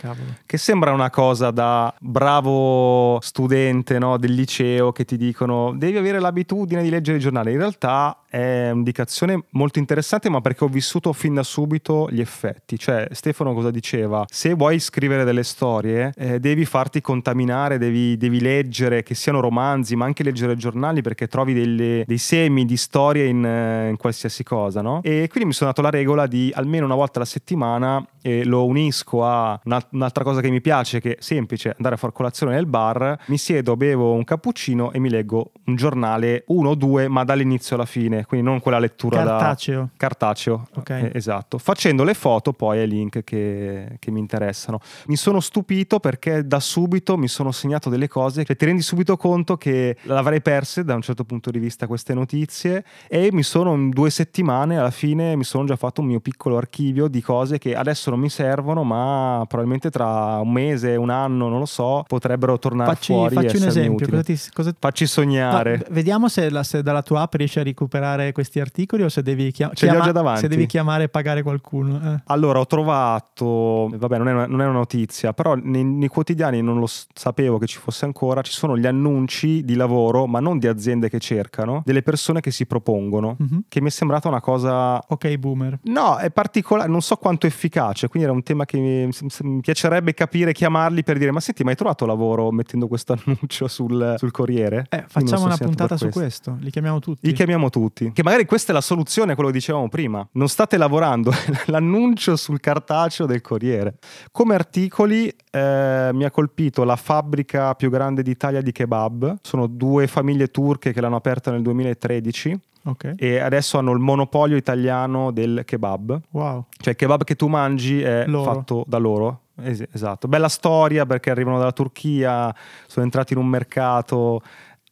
che 0.46 0.58
sembra 0.58 0.92
una 0.92 1.10
cosa 1.10 1.52
da 1.52 1.94
bravo 2.02 3.20
studente 3.22 3.98
no, 4.00 4.18
del 4.18 4.34
liceo 4.34 4.92
che 4.92 5.06
ti 5.06 5.18
dicono 5.18 5.74
devi 5.76 5.98
avere 5.98 6.20
l'abitudine 6.20 6.84
di 6.84 6.90
leggere 6.90 7.18
i 7.18 7.22
giornali. 7.22 7.52
In 7.52 7.58
realtà 7.60 8.18
è 8.30 8.70
un'indicazione 8.72 9.44
molto 9.52 9.80
interessante, 9.80 10.30
ma 10.30 10.42
perché 10.42 10.64
ho 10.64 10.68
vissuto 10.68 11.14
fin 11.14 11.34
da 11.34 11.44
subito 11.44 12.08
gli 12.10 12.20
effetti. 12.20 12.78
Cioè, 12.78 13.08
Stefano 13.12 13.54
cosa 13.54 13.72
diceva? 13.72 14.26
Se 14.30 14.54
vuoi 14.54 14.80
scrivere 14.80 15.24
delle 15.24 15.44
storie, 15.44 16.12
eh, 16.16 16.40
devi 16.40 16.66
farti 16.66 17.02
contaminare, 17.02 17.78
devi, 17.78 18.18
devi, 18.18 18.40
leggere, 18.40 19.04
che 19.04 19.16
siano 19.16 19.40
romanzi, 19.40 19.96
ma 19.96 20.06
anche 20.06 20.24
leggere 20.24 20.56
giornali, 20.56 21.02
perché 21.02 21.28
trovi 21.28 21.54
delle, 21.54 22.04
dei 22.06 22.18
semi 22.18 22.66
di 22.66 22.78
storie 22.78 23.26
in, 23.26 23.44
eh, 23.46 23.90
in, 23.90 23.98
qualsiasi 23.98 24.44
cosa, 24.44 24.82
no? 24.82 25.02
E 25.04 25.28
quindi 25.30 25.50
mi 25.50 25.54
sono 25.54 25.70
dato 25.70 25.82
la 25.82 25.90
regola 25.90 26.28
di 26.28 26.52
almeno 26.54 26.86
una 26.86 26.96
volta 26.96 27.18
alla 27.18 27.28
settimana 27.28 28.06
e 28.22 28.44
lo 28.44 28.66
unisco 28.66 29.26
a 29.26 29.60
un'altra 29.64 30.24
cosa 30.24 30.42
che 30.42 30.50
mi 30.50 30.62
piace, 30.62 31.00
che 31.00 31.16
è 31.16 31.18
semplice, 31.20 31.74
andare 31.78 31.96
a 31.96 31.98
fare 31.98 32.14
colazione 32.14 32.54
nel 32.54 32.66
bar, 32.66 33.18
mi 33.28 33.38
siedo, 33.38 33.78
bevo 33.78 34.14
un 34.14 34.24
cappuccino 34.24 34.92
e 34.92 35.00
mi 35.00 35.10
leggo 35.10 35.52
un 35.66 35.76
giornale, 35.76 36.44
uno 36.48 36.70
o 36.70 36.76
due, 36.76 37.08
ma 37.08 37.24
dall'inizio 37.24 37.76
alla 37.76 37.86
fine, 37.86 38.26
quindi 38.28 38.46
non 38.46 38.60
quella 38.60 38.80
lettura 38.80 39.24
cartaceo. 39.24 39.82
da... 39.82 39.90
Cartaceo. 39.98 40.68
Okay. 40.76 41.06
Eh, 41.06 41.12
esatto. 41.16 41.58
Facendo 41.58 42.04
le 42.04 42.14
foto 42.14 42.54
poi 42.54 42.80
ai 42.80 42.88
link 42.88 43.24
che, 43.24 43.98
che, 44.00 44.12
mi 44.12 44.20
interessano. 44.20 44.80
Mi 45.08 45.16
sono 45.16 45.40
stupito 45.40 46.00
perché 46.00 46.46
da 46.46 46.60
subito 46.60 47.18
mi 47.18 47.28
sono 47.28 47.52
segnato 47.52 47.90
delle 47.90 48.08
cose 48.08 48.44
che 48.44 48.56
ti 48.56 48.66
rendi 48.66 48.82
subito 48.82 49.18
conto 49.18 49.58
che 49.58 49.98
l'avrei 50.04 50.42
perse 50.42 50.84
da 50.84 50.96
un 50.96 51.02
certo 51.02 51.24
punto 51.24 51.52
di 51.52 51.60
vista 51.60 51.88
queste 51.88 52.14
notizie 52.14 52.84
e 53.08 53.30
mi 53.32 53.44
sono 53.44 53.74
in 53.74 53.90
due 53.90 54.10
settimane 54.10 54.78
alla 54.78 54.92
fine 54.92 55.36
mi 55.36 55.44
sono 55.44 55.66
già 55.66 55.76
fatto 55.76 56.02
un 56.02 56.08
mio 56.08 56.20
piccolo 56.20 56.58
archivio 56.58 57.08
di 57.08 57.22
cose 57.22 57.58
che 57.58 57.76
adesso 57.76 58.10
non 58.10 58.20
mi 58.20 58.30
servono 58.30 58.84
ma 58.84 59.46
probabilmente 59.48 59.90
tra 59.90 60.40
un 60.40 60.52
mese, 60.52 60.96
un 60.96 61.10
anno, 61.10 61.48
non 61.50 61.60
lo 61.60 61.66
so, 61.66 62.04
potrebbero 62.08 62.58
tornare 62.60 62.94
facci, 62.94 63.14
fuori. 63.14 63.36
Facci 63.36 63.58
un 63.58 63.64
esempio, 63.68 64.08
cosa 64.08 64.24
ti, 64.24 64.40
cosa... 64.54 64.74
facci 64.78 65.06
sognare. 65.06 65.78
No, 65.78 65.84
vediamo 65.90 66.28
se, 66.28 66.50
la, 66.50 66.64
se, 66.64 66.82
dalla 66.82 67.02
tua 67.02 67.22
app 67.22 67.36
riesci 67.36 67.60
a 67.60 67.64
recuperare 67.64 68.07
questi 68.32 68.60
articoli 68.60 69.04
o 69.04 69.10
se 69.10 69.22
devi, 69.22 69.52
chiam- 69.52 69.74
chiama- 69.74 70.36
se 70.38 70.48
devi 70.48 70.66
chiamare 70.66 71.06
e 71.06 71.10
pagare 71.10 71.42
qualcuno. 71.42 72.00
Eh. 72.02 72.22
Allora, 72.26 72.60
ho 72.60 72.66
trovato, 72.66 73.90
vabbè, 73.94 74.18
non 74.18 74.28
è 74.28 74.32
una, 74.34 74.46
non 74.46 74.62
è 74.62 74.66
una 74.66 74.78
notizia, 74.78 75.34
però 75.34 75.56
nei, 75.56 75.84
nei, 75.84 76.08
quotidiani 76.08 76.62
non 76.62 76.80
lo 76.80 76.88
sapevo 76.88 77.58
che 77.58 77.68
ci 77.68 77.78
fosse 77.78 78.06
ancora, 78.06 78.42
ci 78.42 78.52
sono 78.52 78.78
gli 78.78 78.86
annunci 78.86 79.64
di 79.64 79.76
lavoro, 79.76 80.28
ma 80.28 80.40
non 80.40 80.58
di 80.58 80.68
aziende 80.68 81.10
che 81.10 81.20
cercano, 81.20 81.82
delle 81.86 82.02
persone 82.02 82.40
che 82.40 82.52
si 82.52 82.66
propongono, 82.66 83.38
mm-hmm. 83.42 83.60
che 83.68 83.82
mi 83.82 83.88
è 83.88 83.92
sembrata 83.92 84.28
una 84.28 84.42
cosa... 84.42 84.98
Ok, 85.08 85.36
boomer. 85.36 85.80
No, 85.84 86.18
è 86.18 86.30
particolare, 86.32 86.90
non 86.90 87.02
so 87.02 87.16
quanto 87.16 87.48
efficace, 87.48 88.08
quindi 88.08 88.28
era 88.28 88.36
un 88.36 88.44
tema 88.44 88.66
che 88.66 88.78
mi, 88.78 89.10
mi 89.42 89.62
piacerebbe 89.62 90.14
capire, 90.14 90.54
chiamarli 90.54 91.04
per 91.04 91.18
dire, 91.18 91.32
ma 91.32 91.40
senti, 91.40 91.64
ma 91.64 91.72
hai 91.72 91.76
trovato 91.76 92.06
lavoro 92.06 92.52
mettendo 92.52 92.88
questo 92.88 93.14
annuncio 93.18 93.68
sul, 93.68 94.16
sul 94.18 94.32
Corriere? 94.32 94.86
Eh, 94.90 95.06
facciamo 95.08 95.46
una 95.46 95.58
puntata 95.58 95.98
su 95.98 96.10
questo, 96.10 96.58
li 96.60 96.70
chiamiamo 96.70 97.00
tutti. 97.00 97.28
Li 97.28 97.34
chiamiamo 97.34 97.70
tutti. 97.70 97.97
Che 98.14 98.24
magari 98.24 98.46
questa 98.46 98.72
è 98.72 98.74
la 98.74 98.82
soluzione 98.82 99.32
a 99.32 99.36
quello 99.36 99.50
che 99.50 99.56
dicevamo 99.56 99.90
prima. 99.90 100.28
Non 100.34 100.48
state 100.48 100.78
lavorando, 100.78 101.32
l'annuncio 101.68 102.36
sul 102.36 102.60
cartaceo 102.60 103.26
del 103.26 103.42
Corriere. 103.42 103.96
Come 104.32 104.56
articoli 104.56 105.34
eh, 105.52 106.10
mi 106.14 106.24
ha 106.24 106.32
colpito 106.32 106.84
la 106.84 106.96
fabbrica 106.96 107.74
più 107.76 107.90
grande 107.90 108.22
d'Italia 108.24 108.62
di 108.62 108.72
kebab. 108.72 109.38
Sono 109.42 109.68
due 109.68 110.08
famiglie 110.08 110.48
turche 110.48 110.94
che 110.94 111.02
l'hanno 111.02 111.16
aperta 111.16 111.52
nel 111.52 111.62
2013. 111.62 112.60
Okay. 112.84 113.16
E 113.18 113.40
adesso 113.40 113.78
hanno 113.78 113.92
il 113.92 114.00
monopolio 114.00 114.56
italiano 114.56 115.32
del 115.32 115.64
kebab. 115.66 116.22
Wow. 116.32 116.66
Cioè 116.78 116.94
il 116.94 116.96
kebab 116.96 117.24
che 117.24 117.36
tu 117.36 117.48
mangi 117.48 118.02
è 118.02 118.26
loro. 118.28 118.54
fatto 118.54 118.86
da 118.88 118.98
loro. 118.98 119.42
Es- 119.62 119.84
esatto. 119.92 120.28
Bella 120.28 120.48
storia 120.48 121.06
perché 121.06 121.30
arrivano 121.30 121.58
dalla 121.58 121.74
Turchia, 121.74 122.54
sono 122.86 123.04
entrati 123.06 123.34
in 123.34 123.40
un 123.40 123.48
mercato 123.48 124.42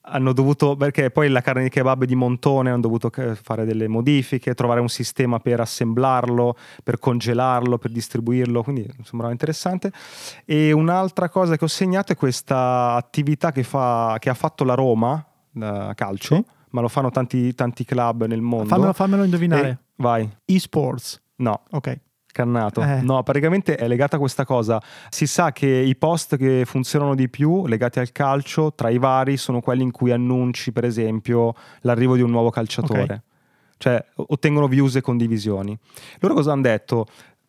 hanno 0.05 0.33
dovuto, 0.33 0.75
perché 0.75 1.09
poi 1.09 1.29
la 1.29 1.41
carne 1.41 1.63
di 1.63 1.69
kebab 1.69 2.03
è 2.03 2.05
di 2.05 2.15
montone, 2.15 2.69
hanno 2.69 2.81
dovuto 2.81 3.11
fare 3.41 3.65
delle 3.65 3.87
modifiche, 3.87 4.53
trovare 4.53 4.79
un 4.79 4.89
sistema 4.89 5.39
per 5.39 5.59
assemblarlo, 5.59 6.55
per 6.83 6.99
congelarlo, 6.99 7.77
per 7.77 7.91
distribuirlo, 7.91 8.63
quindi 8.63 8.87
sembrava 9.03 9.31
interessante. 9.31 9.91
E 10.45 10.71
un'altra 10.71 11.29
cosa 11.29 11.57
che 11.57 11.63
ho 11.63 11.67
segnato 11.67 12.11
è 12.11 12.15
questa 12.15 12.93
attività 12.93 13.51
che, 13.51 13.63
fa, 13.63 14.17
che 14.19 14.29
ha 14.29 14.35
fatto 14.35 14.63
la 14.63 14.75
Roma, 14.75 15.25
da 15.51 15.93
calcio, 15.95 16.35
sì. 16.35 16.45
ma 16.69 16.81
lo 16.81 16.87
fanno 16.87 17.09
tanti, 17.09 17.53
tanti 17.55 17.83
club 17.85 18.25
nel 18.25 18.41
mondo. 18.41 18.67
Fammelo, 18.67 18.93
fammelo 18.93 19.23
indovinare. 19.23 19.69
E, 19.69 19.77
vai. 19.95 20.29
eSports. 20.45 21.21
No. 21.37 21.63
Ok. 21.71 21.99
Cannato. 22.35 22.81
Eh. 22.81 22.99
No, 22.99 23.23
praticamente 23.23 23.77
è 23.77 23.87
legata 23.87 24.17
a 24.17 24.19
questa 24.19 24.43
cosa. 24.43 24.81
Si 25.07 25.25
sa 25.25 25.53
che 25.53 25.67
i 25.67 25.95
post 25.95 26.35
che 26.35 26.65
funzionano 26.65 27.15
di 27.15 27.29
più 27.29 27.65
legati 27.65 27.99
al 27.99 28.11
calcio, 28.11 28.73
tra 28.73 28.89
i 28.89 28.97
vari, 28.97 29.37
sono 29.37 29.61
quelli 29.61 29.83
in 29.83 29.91
cui 29.91 30.11
annunci, 30.11 30.73
per 30.73 30.83
esempio, 30.83 31.53
l'arrivo 31.81 32.17
di 32.17 32.21
un 32.21 32.31
nuovo 32.31 32.49
calciatore. 32.49 33.03
Okay. 33.03 33.19
Cioè, 33.77 34.05
ottengono 34.15 34.67
views 34.67 34.97
e 34.97 35.01
condivisioni. 35.01 35.77
Loro 36.19 36.33
cosa 36.33 36.51
hanno 36.51 36.63
detto? 36.63 37.05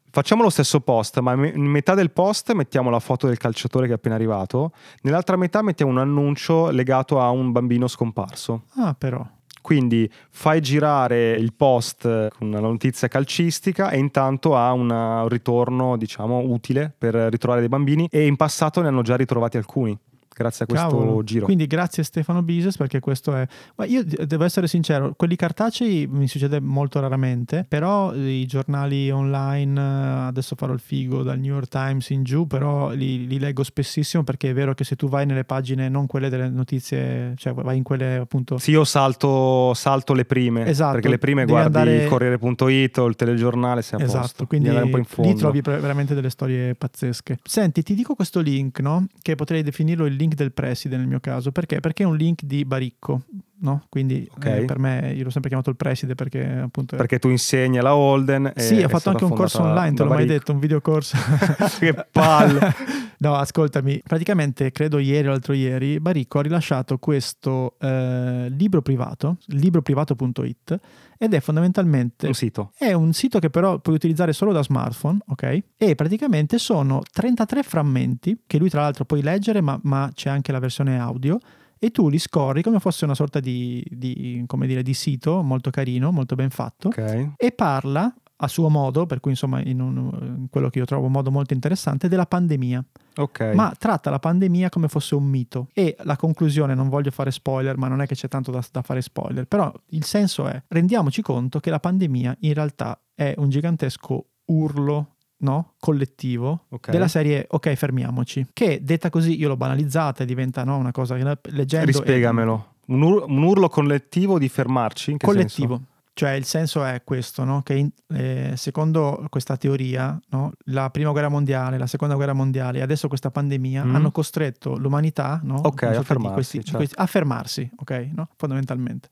Facciamo 0.08 0.42
lo 0.42 0.50
stesso 0.50 0.78
post, 0.78 1.18
ma 1.18 1.32
in 1.32 1.64
metà 1.64 1.94
del 1.94 2.12
post 2.12 2.52
mettiamo 2.52 2.88
la 2.88 3.00
foto 3.00 3.26
del 3.26 3.38
calciatore 3.38 3.86
che 3.86 3.92
è 3.92 3.96
appena 3.96 4.14
arrivato, 4.14 4.70
nell'altra 5.00 5.34
metà 5.34 5.62
mettiamo 5.62 5.90
un 5.90 5.98
annuncio 5.98 6.70
legato 6.70 7.20
a 7.20 7.30
un 7.30 7.50
bambino 7.50 7.88
scomparso. 7.88 8.66
Ah, 8.76 8.94
però. 8.96 9.26
Quindi 9.66 10.08
fai 10.30 10.60
girare 10.60 11.32
il 11.32 11.52
post 11.52 12.02
con 12.38 12.46
una 12.46 12.60
notizia 12.60 13.08
calcistica 13.08 13.90
e 13.90 13.98
intanto 13.98 14.56
ha 14.56 14.70
una, 14.70 15.22
un 15.22 15.28
ritorno, 15.28 15.96
diciamo, 15.96 16.38
utile 16.38 16.94
per 16.96 17.16
ritrovare 17.16 17.58
dei 17.58 17.68
bambini 17.68 18.06
e 18.08 18.26
in 18.26 18.36
passato 18.36 18.80
ne 18.80 18.86
hanno 18.86 19.02
già 19.02 19.16
ritrovati 19.16 19.56
alcuni 19.56 19.98
grazie 20.36 20.66
a 20.66 20.68
questo 20.68 20.88
Cavolo. 20.88 21.24
giro. 21.24 21.46
Quindi 21.46 21.66
grazie 21.66 22.02
Stefano 22.02 22.42
Bises 22.42 22.76
perché 22.76 23.00
questo 23.00 23.34
è... 23.34 23.46
Ma 23.76 23.86
io 23.86 24.04
devo 24.04 24.44
essere 24.44 24.68
sincero, 24.68 25.14
quelli 25.16 25.34
cartacei 25.34 26.06
mi 26.06 26.28
succede 26.28 26.60
molto 26.60 27.00
raramente, 27.00 27.64
però 27.66 28.14
i 28.14 28.44
giornali 28.46 29.10
online, 29.10 30.26
adesso 30.26 30.54
farò 30.56 30.74
il 30.74 30.80
figo 30.80 31.22
dal 31.22 31.38
New 31.38 31.54
York 31.54 31.68
Times 31.68 32.10
in 32.10 32.22
giù, 32.22 32.46
però 32.46 32.90
li, 32.90 33.26
li 33.26 33.38
leggo 33.38 33.62
spessissimo 33.62 34.24
perché 34.24 34.50
è 34.50 34.52
vero 34.52 34.74
che 34.74 34.84
se 34.84 34.94
tu 34.94 35.08
vai 35.08 35.24
nelle 35.24 35.44
pagine, 35.44 35.88
non 35.88 36.06
quelle 36.06 36.28
delle 36.28 36.48
notizie, 36.48 37.32
cioè 37.36 37.54
vai 37.54 37.78
in 37.78 37.82
quelle 37.82 38.16
appunto... 38.16 38.58
Sì, 38.58 38.72
io 38.72 38.84
salto, 38.84 39.72
salto 39.72 40.12
le 40.12 40.26
prime, 40.26 40.66
esatto, 40.66 40.92
perché 40.92 41.08
le 41.08 41.18
prime 41.18 41.46
guardi 41.46 41.78
andare... 41.78 42.02
il 42.02 42.08
Corriere.it 42.08 42.98
o 42.98 43.06
il 43.06 43.16
telegiornale, 43.16 43.80
sei 43.80 44.00
a 44.00 44.04
esatto, 44.04 44.20
posto. 44.20 44.46
quindi 44.46 44.68
un 44.68 44.90
po 44.90 44.98
in 44.98 45.04
fondo. 45.04 45.30
lì 45.30 45.36
trovi 45.36 45.60
veramente 45.62 46.14
delle 46.14 46.30
storie 46.30 46.74
pazzesche. 46.74 47.38
Senti, 47.42 47.82
ti 47.82 47.94
dico 47.94 48.14
questo 48.14 48.40
link, 48.40 48.80
no? 48.80 49.06
Che 49.20 49.34
potrei 49.34 49.62
definirlo 49.62 50.06
il 50.06 50.14
link 50.14 50.25
link 50.26 50.34
del 50.34 50.52
preside 50.52 50.96
nel 50.96 51.06
mio 51.06 51.20
caso. 51.20 51.52
Perché? 51.52 51.80
Perché 51.80 52.02
è 52.02 52.06
un 52.06 52.16
link 52.16 52.42
di 52.42 52.64
Baricco, 52.64 53.22
no? 53.60 53.84
Quindi 53.88 54.28
okay. 54.34 54.62
eh, 54.62 54.64
per 54.64 54.78
me, 54.78 55.12
io 55.14 55.24
l'ho 55.24 55.30
sempre 55.30 55.48
chiamato 55.48 55.70
il 55.70 55.76
preside 55.76 56.14
perché 56.14 56.44
appunto... 56.44 56.96
Perché 56.96 57.18
tu 57.18 57.28
insegni 57.28 57.78
alla 57.78 57.94
Holden. 57.94 58.52
Sì, 58.56 58.82
ho 58.82 58.88
fatto 58.88 59.10
anche 59.10 59.24
un 59.24 59.34
corso 59.34 59.62
online, 59.62 59.94
te 59.94 60.02
l'ho 60.02 60.08
mai 60.08 60.26
detto, 60.26 60.52
un 60.52 60.58
videocorso. 60.58 61.16
che 61.78 61.94
palle! 62.10 62.74
no, 63.18 63.34
ascoltami, 63.34 64.00
praticamente 64.04 64.70
credo 64.70 64.98
ieri 64.98 65.26
o 65.28 65.30
l'altro 65.30 65.52
ieri, 65.52 66.00
Baricco 66.00 66.38
ha 66.38 66.42
rilasciato 66.42 66.98
questo 66.98 67.76
eh, 67.80 68.48
libro 68.50 68.82
privato, 68.82 69.38
libroprivato.it, 69.46 70.80
ed 71.18 71.34
è 71.34 71.40
fondamentalmente 71.40 72.26
un 72.26 72.34
sito. 72.34 72.72
È 72.76 72.92
un 72.92 73.12
sito 73.12 73.38
che 73.38 73.50
però 73.50 73.78
puoi 73.78 73.94
utilizzare 73.94 74.32
solo 74.32 74.52
da 74.52 74.62
smartphone, 74.62 75.18
ok? 75.28 75.62
E 75.76 75.94
praticamente 75.94 76.58
sono 76.58 77.02
33 77.10 77.62
frammenti 77.62 78.42
che 78.46 78.58
lui 78.58 78.68
tra 78.68 78.82
l'altro 78.82 79.04
puoi 79.04 79.22
leggere, 79.22 79.60
ma, 79.60 79.78
ma 79.82 80.10
c'è 80.14 80.30
anche 80.30 80.52
la 80.52 80.58
versione 80.58 80.98
audio 80.98 81.38
e 81.78 81.90
tu 81.90 82.08
li 82.08 82.18
scorri 82.18 82.62
come 82.62 82.80
fosse 82.80 83.04
una 83.04 83.14
sorta 83.14 83.38
di, 83.40 83.84
di, 83.88 84.44
dire, 84.46 84.82
di 84.82 84.94
sito 84.94 85.42
molto 85.42 85.70
carino, 85.70 86.10
molto 86.10 86.34
ben 86.34 86.50
fatto 86.50 86.88
okay. 86.88 87.32
e 87.36 87.52
parla 87.52 88.12
a 88.36 88.48
suo 88.48 88.68
modo, 88.68 89.06
per 89.06 89.20
cui 89.20 89.30
insomma 89.30 89.60
in, 89.62 89.80
un, 89.80 89.96
in 90.20 90.46
quello 90.50 90.68
che 90.68 90.78
io 90.78 90.84
trovo 90.84 91.06
un 91.06 91.12
modo 91.12 91.30
molto 91.30 91.54
interessante, 91.54 92.08
della 92.08 92.26
pandemia. 92.26 92.84
Okay. 93.16 93.54
Ma 93.54 93.72
tratta 93.78 94.10
la 94.10 94.18
pandemia 94.18 94.68
come 94.68 94.88
fosse 94.88 95.14
un 95.14 95.24
mito. 95.24 95.68
E 95.72 95.96
la 96.02 96.16
conclusione, 96.16 96.74
non 96.74 96.88
voglio 96.88 97.10
fare 97.10 97.30
spoiler, 97.30 97.76
ma 97.76 97.88
non 97.88 98.02
è 98.02 98.06
che 98.06 98.14
c'è 98.14 98.28
tanto 98.28 98.50
da, 98.50 98.62
da 98.70 98.82
fare 98.82 99.00
spoiler, 99.00 99.46
però 99.46 99.72
il 99.90 100.04
senso 100.04 100.46
è, 100.46 100.62
rendiamoci 100.68 101.22
conto 101.22 101.60
che 101.60 101.70
la 101.70 101.80
pandemia 101.80 102.36
in 102.40 102.54
realtà 102.54 103.00
è 103.14 103.34
un 103.38 103.48
gigantesco 103.48 104.26
urlo 104.46 105.16
no? 105.38 105.74
collettivo 105.78 106.66
okay. 106.70 106.92
della 106.92 107.08
serie 107.08 107.46
ok 107.48 107.74
fermiamoci 107.74 108.48
che 108.52 108.80
detta 108.82 109.10
così 109.10 109.38
io 109.38 109.48
l'ho 109.48 109.56
banalizzata 109.56 110.22
e 110.22 110.26
diventa 110.26 110.64
no, 110.64 110.76
una 110.76 110.92
cosa 110.92 111.14
leggendo 111.14 111.86
rispiegamelo 111.86 112.72
e... 112.86 112.92
un, 112.92 113.02
ur- 113.02 113.24
un, 113.26 113.42
urlo 113.42 113.68
collettivo 113.68 114.38
di 114.38 114.48
fermarci 114.48 115.16
collettivo 115.18 115.76
senso? 115.76 115.94
Cioè 116.18 116.30
il 116.30 116.46
senso 116.46 116.82
è 116.82 117.02
questo, 117.04 117.44
no? 117.44 117.60
che 117.60 117.74
in- 117.74 117.90
eh, 118.14 118.54
secondo 118.56 119.26
questa 119.28 119.58
teoria 119.58 120.18
no? 120.30 120.52
la 120.70 120.88
prima 120.88 121.10
guerra 121.10 121.28
mondiale, 121.28 121.76
la 121.76 121.86
seconda 121.86 122.14
guerra 122.14 122.32
mondiale 122.32 122.78
e 122.78 122.80
adesso 122.80 123.06
questa 123.06 123.30
pandemia 123.30 123.84
Mm. 123.84 123.94
hanno 123.94 124.10
costretto 124.10 124.78
l'umanità 124.78 125.40
no? 125.42 125.56
Ok, 125.56 125.82
Una 125.82 125.98
a 125.98 126.02
fermarsi, 126.02 126.32
questi- 126.34 126.60
certo. 126.64 126.76
questi- 126.78 126.94
a 126.98 127.04
fermarsi, 127.04 127.70
ok? 127.76 128.08
No? 128.14 128.28
Fondamentalmente. 128.36 129.08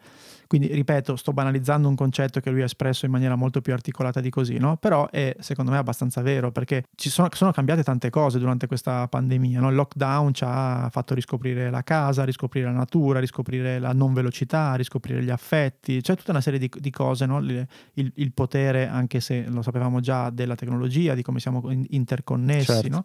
Quindi, 0.55 0.73
ripeto, 0.73 1.17
sto 1.17 1.33
banalizzando 1.33 1.89
un 1.89 1.97
concetto 1.97 2.39
che 2.39 2.49
lui 2.51 2.63
ha 2.63 2.67
espresso 2.67 3.07
in 3.07 3.11
maniera 3.11 3.35
molto 3.35 3.61
più 3.61 3.73
articolata 3.73 4.21
di 4.21 4.31
così, 4.31 4.57
no? 4.59 4.77
Però 4.77 5.11
è, 5.11 5.35
secondo 5.41 5.73
me, 5.73 5.79
abbastanza 5.79 6.23
vero, 6.23 6.53
perché 6.53 6.85
ci 6.95 7.11
sono, 7.11 7.27
sono 7.33 7.51
cambiate 7.51 7.83
tante 7.83 8.09
cose 8.09 8.39
durante 8.39 8.69
questa 8.69 9.09
pandemia, 9.09 9.59
no? 9.59 9.69
Il 9.71 9.75
lockdown 9.75 10.33
ci 10.33 10.45
ha 10.47 10.89
fatto 10.93 11.13
riscoprire 11.13 11.71
la 11.71 11.83
casa, 11.83 12.23
riscoprire 12.23 12.67
la 12.67 12.73
natura, 12.73 13.19
riscoprire 13.19 13.81
la 13.81 13.93
non 13.93 14.13
velocità, 14.13 14.77
riscoprire 14.77 15.25
gli 15.25 15.31
affetti, 15.31 16.01
c'è 16.01 16.15
tutta 16.17 16.31
una 16.31 16.41
serie 16.41 16.61
di, 16.61 16.71
di 16.73 16.91
cose, 16.91 17.27
no? 17.27 17.39
Il, 17.41 17.67
il- 17.95 18.13
il 18.15 18.33
potere, 18.33 18.87
anche 18.87 19.19
se 19.19 19.45
lo 19.49 19.61
sapevamo 19.61 19.99
già, 19.99 20.31
della 20.31 20.55
tecnologia, 20.55 21.15
di 21.15 21.23
come 21.23 21.41
siamo 21.41 21.69
in- 21.73 21.85
interconnessi, 21.91 22.65
Certo. 22.73 22.89
no? 22.89 23.05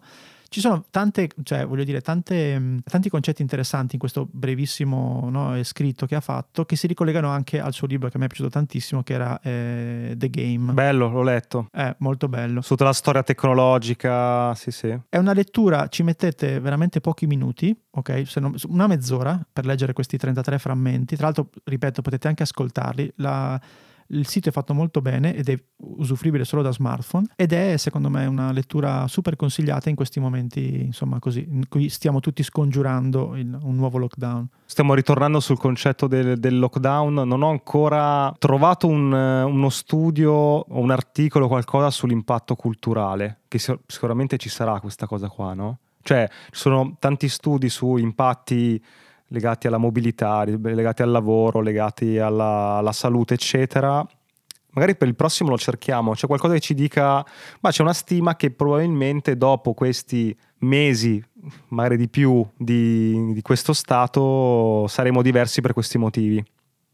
Ci 0.52 0.58
sono 0.58 0.84
tante, 0.90 1.28
cioè 1.44 1.64
voglio 1.64 1.84
dire, 1.84 2.00
tante, 2.00 2.58
mh, 2.58 2.80
tanti 2.82 3.08
concetti 3.08 3.40
interessanti 3.40 3.94
in 3.94 4.00
questo 4.00 4.26
brevissimo 4.28 5.28
no, 5.30 5.54
eh, 5.56 5.62
scritto 5.62 6.06
che 6.06 6.16
ha 6.16 6.20
fatto, 6.20 6.64
che 6.64 6.74
si 6.74 6.88
ricollegano 6.88 7.28
anche 7.28 7.60
al 7.60 7.72
suo 7.72 7.86
libro 7.86 8.08
che 8.08 8.16
a 8.16 8.18
me 8.18 8.24
è 8.24 8.28
piaciuto 8.28 8.50
tantissimo, 8.50 9.04
che 9.04 9.12
era 9.12 9.40
eh, 9.42 10.14
The 10.16 10.28
Game. 10.28 10.72
Bello, 10.72 11.08
l'ho 11.08 11.22
letto. 11.22 11.68
È 11.70 11.94
molto 11.98 12.28
bello. 12.28 12.62
Su 12.62 12.70
tutta 12.70 12.82
la 12.82 12.92
storia 12.92 13.22
tecnologica, 13.22 14.52
sì 14.56 14.72
sì. 14.72 14.98
È 15.08 15.18
una 15.18 15.34
lettura, 15.34 15.86
ci 15.86 16.02
mettete 16.02 16.58
veramente 16.58 17.00
pochi 17.00 17.28
minuti, 17.28 17.72
ok? 17.88 18.24
Se 18.26 18.40
non- 18.40 18.54
una 18.66 18.88
mezz'ora 18.88 19.40
per 19.52 19.64
leggere 19.66 19.92
questi 19.92 20.16
33 20.16 20.58
frammenti. 20.58 21.14
Tra 21.14 21.26
l'altro, 21.26 21.50
ripeto, 21.62 22.02
potete 22.02 22.26
anche 22.26 22.42
ascoltarli. 22.42 23.12
La- 23.18 23.60
il 24.10 24.26
sito 24.26 24.48
è 24.48 24.52
fatto 24.52 24.74
molto 24.74 25.00
bene 25.00 25.34
ed 25.34 25.48
è 25.48 25.56
usufruibile 25.76 26.44
solo 26.44 26.62
da 26.62 26.72
smartphone 26.72 27.26
ed 27.36 27.52
è 27.52 27.76
secondo 27.76 28.10
me 28.10 28.26
una 28.26 28.52
lettura 28.52 29.06
super 29.08 29.36
consigliata 29.36 29.88
in 29.88 29.94
questi 29.94 30.20
momenti, 30.20 30.82
insomma, 30.84 31.18
così, 31.18 31.46
in 31.48 31.68
cui 31.68 31.88
stiamo 31.88 32.20
tutti 32.20 32.42
scongiurando 32.42 33.36
il- 33.36 33.58
un 33.62 33.74
nuovo 33.76 33.98
lockdown. 33.98 34.48
Stiamo 34.64 34.94
ritornando 34.94 35.40
sul 35.40 35.58
concetto 35.58 36.06
del, 36.06 36.38
del 36.38 36.58
lockdown. 36.58 37.14
Non 37.14 37.42
ho 37.42 37.50
ancora 37.50 38.34
trovato 38.38 38.86
un, 38.86 39.12
uno 39.12 39.68
studio 39.68 40.32
o 40.32 40.78
un 40.80 40.90
articolo, 40.90 41.48
qualcosa 41.48 41.90
sull'impatto 41.90 42.54
culturale, 42.56 43.40
che 43.48 43.58
si- 43.58 43.76
sicuramente 43.86 44.36
ci 44.38 44.48
sarà 44.48 44.78
questa 44.80 45.06
cosa 45.06 45.28
qua, 45.28 45.54
no? 45.54 45.78
Cioè, 46.02 46.26
ci 46.50 46.58
sono 46.58 46.96
tanti 46.98 47.28
studi 47.28 47.68
su 47.68 47.96
impatti 47.96 48.82
legati 49.32 49.66
alla 49.66 49.78
mobilità, 49.78 50.44
legati 50.44 51.02
al 51.02 51.10
lavoro, 51.10 51.60
legati 51.60 52.18
alla, 52.18 52.76
alla 52.76 52.92
salute, 52.92 53.34
eccetera. 53.34 54.06
Magari 54.72 54.94
per 54.96 55.08
il 55.08 55.16
prossimo 55.16 55.50
lo 55.50 55.58
cerchiamo, 55.58 56.12
c'è 56.12 56.28
qualcosa 56.28 56.54
che 56.54 56.60
ci 56.60 56.74
dica, 56.74 57.24
ma 57.60 57.70
c'è 57.70 57.82
una 57.82 57.92
stima 57.92 58.36
che 58.36 58.52
probabilmente 58.52 59.36
dopo 59.36 59.74
questi 59.74 60.36
mesi, 60.58 61.22
magari 61.68 61.96
di 61.96 62.08
più, 62.08 62.46
di, 62.56 63.32
di 63.32 63.42
questo 63.42 63.72
stato, 63.72 64.86
saremo 64.86 65.22
diversi 65.22 65.60
per 65.60 65.72
questi 65.72 65.98
motivi. 65.98 66.44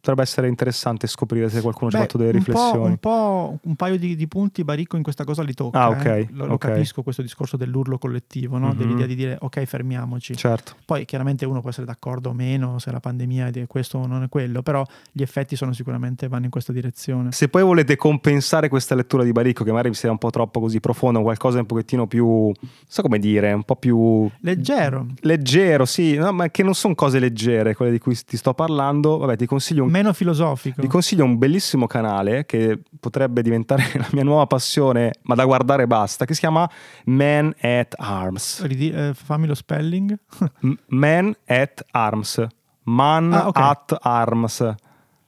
Potrebbe 0.07 0.23
essere 0.23 0.47
interessante 0.47 1.09
scoprire 1.09 1.49
se 1.49 1.61
qualcuno 1.61 1.91
ci 1.91 1.97
ha 1.97 2.01
fatto 2.03 2.17
delle 2.17 2.31
un 2.31 2.45
po'- 2.45 2.53
riflessioni. 2.53 2.91
Un, 2.91 2.97
po', 2.99 3.59
un 3.61 3.75
paio 3.75 3.99
di, 3.99 4.15
di 4.15 4.29
punti 4.29 4.63
Baricco 4.63 4.97
in 4.97 5.03
questa 5.03 5.25
cosa 5.25 5.43
li 5.43 5.53
tocca. 5.53 5.81
Ah, 5.81 5.89
ok, 5.89 6.05
eh. 6.05 6.29
Lo, 6.31 6.47
lo 6.47 6.53
ok. 6.53 6.59
capisco 6.59 7.03
questo 7.03 7.23
discorso 7.23 7.57
dell'urlo 7.57 7.99
collettivo, 7.99 8.57
no? 8.57 8.69
Mhm. 8.69 8.77
dell'idea 8.77 9.07
di 9.07 9.17
dire 9.17 9.37
ok, 9.41 9.65
fermiamoci. 9.65 10.37
Certo. 10.37 10.77
Poi 10.85 11.05
chiaramente 11.07 11.45
uno 11.45 11.61
può 11.61 11.71
essere 11.71 11.87
d'accordo 11.87 12.31
o 12.31 12.33
meno 12.35 12.79
se 12.79 12.93
la 12.93 13.01
pandemia 13.01 13.49
è 13.49 13.67
questo 13.67 13.99
o 13.99 14.07
non 14.07 14.23
è 14.23 14.29
quello, 14.29 14.63
però 14.63 14.85
gli 15.11 15.23
effetti 15.23 15.57
sono 15.57 15.73
sicuramente 15.73 16.29
vanno 16.29 16.45
in 16.45 16.53
questa 16.53 16.73
direzione. 16.73 17.33
Se 17.33 17.49
poi 17.49 17.65
volete 17.65 17.97
compensare 17.97 18.69
questa 18.69 18.95
lettura 18.95 19.25
di 19.25 19.33
Baricco, 19.33 19.65
che 19.65 19.71
magari 19.71 19.89
vi 19.89 19.97
sia 19.97 20.13
un 20.13 20.19
po' 20.19 20.31
troppo 20.31 20.61
così 20.61 20.79
profonda, 20.79 21.19
qualcosa 21.19 21.59
un 21.59 21.67
pochettino 21.67 22.07
più, 22.07 22.53
so 22.87 23.03
come 23.03 23.19
dire, 23.19 23.53
un 23.53 23.65
po' 23.65 23.75
più 23.75 24.31
Leggero, 24.43 25.07
leggero, 25.23 25.85
sì, 25.85 26.15
no, 26.15 26.31
ma 26.31 26.49
che 26.49 26.63
non 26.63 26.77
sono 26.77 26.95
cose 26.95 27.19
leggere 27.19 27.75
quelle 27.75 27.91
di 27.91 27.99
cui 27.99 28.17
ti 28.25 28.37
sto 28.37 28.55
parlando, 28.55 29.17
vabbè, 29.17 29.37
ti 29.37 29.47
consiglio 29.47 29.83
un 29.83 29.96
meno 29.97 30.13
filosofico. 30.13 30.81
Vi 30.81 30.89
consiglio 30.89 31.25
un 31.25 31.39
bellissimo 31.39 31.87
canale 31.87 32.45
che 32.47 32.81
potrebbe 33.01 33.43
diventare 33.43 33.85
la 33.97 34.09
mia 34.13 34.23
nuova 34.25 34.47
passione, 34.47 35.13
ma 35.23 35.35
da 35.35 35.45
guardare 35.45 35.87
basta, 35.87 36.25
che 36.25 36.35
si 36.35 36.41
chiama 36.41 36.69
Man 37.07 37.55
at 37.61 37.95
Arms. 37.97 38.63
Ridi- 38.65 38.91
eh, 38.93 39.13
fammi 39.15 39.47
lo 39.47 39.55
spelling. 39.55 40.17
M- 40.61 40.73
Man 40.89 41.35
at 41.47 41.85
Arms. 41.93 42.47
Man 42.85 43.33
Ah, 43.33 43.49
ok. 43.49 43.59
at 43.59 43.97
Arms. 44.03 44.75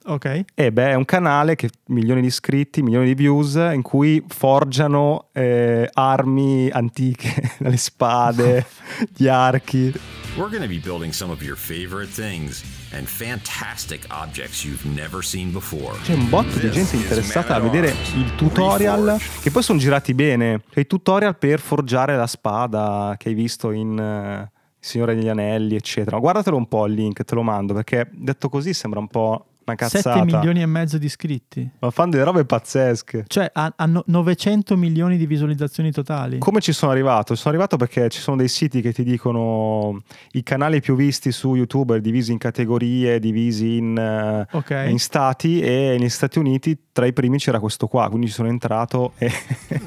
Ok. 0.09 0.45
E 0.55 0.73
beh, 0.73 0.91
è 0.91 0.95
un 0.95 1.05
canale 1.05 1.55
che 1.55 1.71
milioni 1.87 2.21
di 2.21 2.27
iscritti, 2.27 2.83
milioni 2.83 3.07
di 3.07 3.15
views, 3.15 3.55
in 3.55 3.83
cui 3.83 4.23
forgiano 4.27 5.29
eh, 5.33 5.89
armi 5.93 6.69
antiche, 6.71 7.55
le 7.59 7.77
spade, 7.77 8.67
gli 9.15 9.29
archi. 9.29 9.93
We're 10.37 10.51
going 10.51 10.63
to 10.63 10.69
be 10.69 10.79
building 10.79 11.13
some 11.13 11.33
of 11.33 11.43
your 11.43 11.57
favorite 11.57 12.13
things 12.13 12.63
and 12.93 13.07
fantastic 13.07 14.07
objects 14.11 14.65
you've 14.65 14.89
never 14.89 15.25
seen 15.25 15.51
before. 15.51 15.99
C'è 16.03 16.15
un 16.15 16.29
botto 16.29 16.59
di 16.59 16.71
gente 16.71 16.97
interessata 16.97 17.57
a 17.57 17.61
vedere 17.61 17.93
i 18.15 18.35
tutorial 18.37 19.19
che 19.43 19.51
poi 19.51 19.63
sono 19.63 19.79
girati 19.79 20.15
bene. 20.15 20.63
Cioè, 20.71 20.81
i 20.81 20.87
tutorial 20.87 21.37
per 21.37 21.59
forgiare 21.59 22.17
la 22.17 22.27
spada 22.27 23.15
che 23.19 23.31
hai 23.31 23.35
visto 23.35 23.73
in 23.73 23.99
eh, 23.99 24.51
Il 24.81 24.87
Signore 24.87 25.17
degli 25.17 25.29
Anelli, 25.29 25.75
eccetera. 25.75 26.19
Guardatelo 26.19 26.57
un 26.57 26.69
po' 26.69 26.87
il 26.87 26.95
link, 26.95 27.25
te 27.25 27.35
lo 27.35 27.43
mando 27.43 27.75
perché 27.75 28.09
detto 28.13 28.49
così 28.49 28.73
sembra 28.73 29.01
un 29.01 29.09
po' 29.09 29.48
una 29.73 29.89
7 29.89 30.03
cazzata. 30.03 30.25
milioni 30.25 30.63
e 30.63 30.67
mezzo 30.67 30.99
di 30.99 31.07
iscritti. 31.07 31.69
Ma 31.79 31.91
fanno 31.91 32.11
delle 32.13 32.25
robe 32.25 32.45
pazzesche. 32.45 33.25
Cioè 33.27 33.51
ha- 33.53 33.73
hanno 33.77 34.03
900 34.07 34.77
milioni 34.77 35.17
di 35.17 35.27
visualizzazioni 35.27 35.93
totali. 35.93 36.39
Come 36.39 36.61
ci 36.61 36.73
sono 36.73 36.93
arrivato? 36.93 37.35
Ci 37.35 37.41
sono 37.41 37.55
arrivato 37.55 37.77
perché 37.77 38.09
ci 38.09 38.21
sono 38.21 38.37
dei 38.37 38.49
siti 38.49 38.81
che 38.81 38.93
ti 38.93 39.05
dicono 39.05 40.03
i 40.33 40.43
canali 40.43 40.81
più 40.81 40.95
visti 40.97 41.33
su 41.33 41.55
YouTube 41.55 42.01
divisi 42.01 42.33
in 42.33 42.39
categorie, 42.39 43.19
divisi 43.19 43.77
in, 43.77 43.97
eh, 43.97 44.47
ok. 44.51 44.87
in 44.89 44.99
stati 44.99 45.61
e 45.61 45.97
negli 45.99 46.09
Stati 46.09 46.39
Uniti 46.39 46.77
tra 46.93 47.07
i 47.07 47.13
primi 47.13 47.39
c'era 47.39 47.61
questo 47.61 47.87
qua, 47.87 48.09
quindi 48.09 48.27
ci 48.27 48.33
sono 48.33 48.49
entrato 48.49 49.13
e 49.19 49.31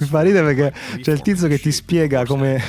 mi 0.00 0.06
fa 0.06 0.20
ridere 0.20 0.54
perché 0.54 1.00
c'è 1.00 1.12
il 1.12 1.22
tizio 1.22 1.48
che 1.48 1.58
ti 1.58 1.72
spiega 1.72 2.24
come 2.24 2.60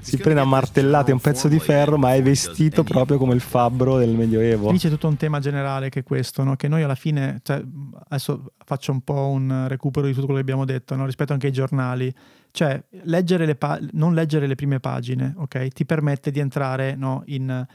si 0.00 0.16
prende 0.16 0.40
a 0.40 0.44
martellate 0.44 1.12
un 1.12 1.20
pezzo 1.20 1.48
di 1.48 1.58
ferro 1.58 1.98
ma 1.98 2.14
è 2.14 2.22
vestito 2.22 2.82
proprio 2.84 3.18
come 3.18 3.34
il 3.34 3.40
fabbro 3.40 3.98
del 3.98 4.10
Medioevo. 4.10 4.70
Lì 4.70 4.78
c'è 4.78 4.88
tutto 4.88 5.08
un 5.08 5.16
tema 5.16 5.40
generale 5.40 5.88
che 5.88 6.00
è 6.00 6.02
questo, 6.02 6.44
no? 6.44 6.56
che 6.56 6.68
noi 6.68 6.82
alla 6.82 6.94
fine, 6.94 7.40
cioè, 7.42 7.62
adesso 8.08 8.52
faccio 8.64 8.92
un 8.92 9.00
po' 9.02 9.28
un 9.28 9.66
recupero 9.68 10.06
di 10.06 10.12
tutto 10.12 10.26
quello 10.26 10.40
che 10.40 10.50
abbiamo 10.50 10.64
detto, 10.64 10.94
no? 10.94 11.04
rispetto 11.06 11.32
anche 11.32 11.46
ai 11.46 11.52
giornali, 11.52 12.12
cioè 12.50 12.82
leggere 13.02 13.46
le 13.46 13.54
pa- 13.54 13.78
non 13.92 14.14
leggere 14.14 14.46
le 14.46 14.54
prime 14.54 14.80
pagine, 14.80 15.34
ok? 15.36 15.68
Ti 15.68 15.84
permette 15.84 16.30
di 16.30 16.40
entrare 16.40 16.94
no, 16.96 17.22
in, 17.26 17.66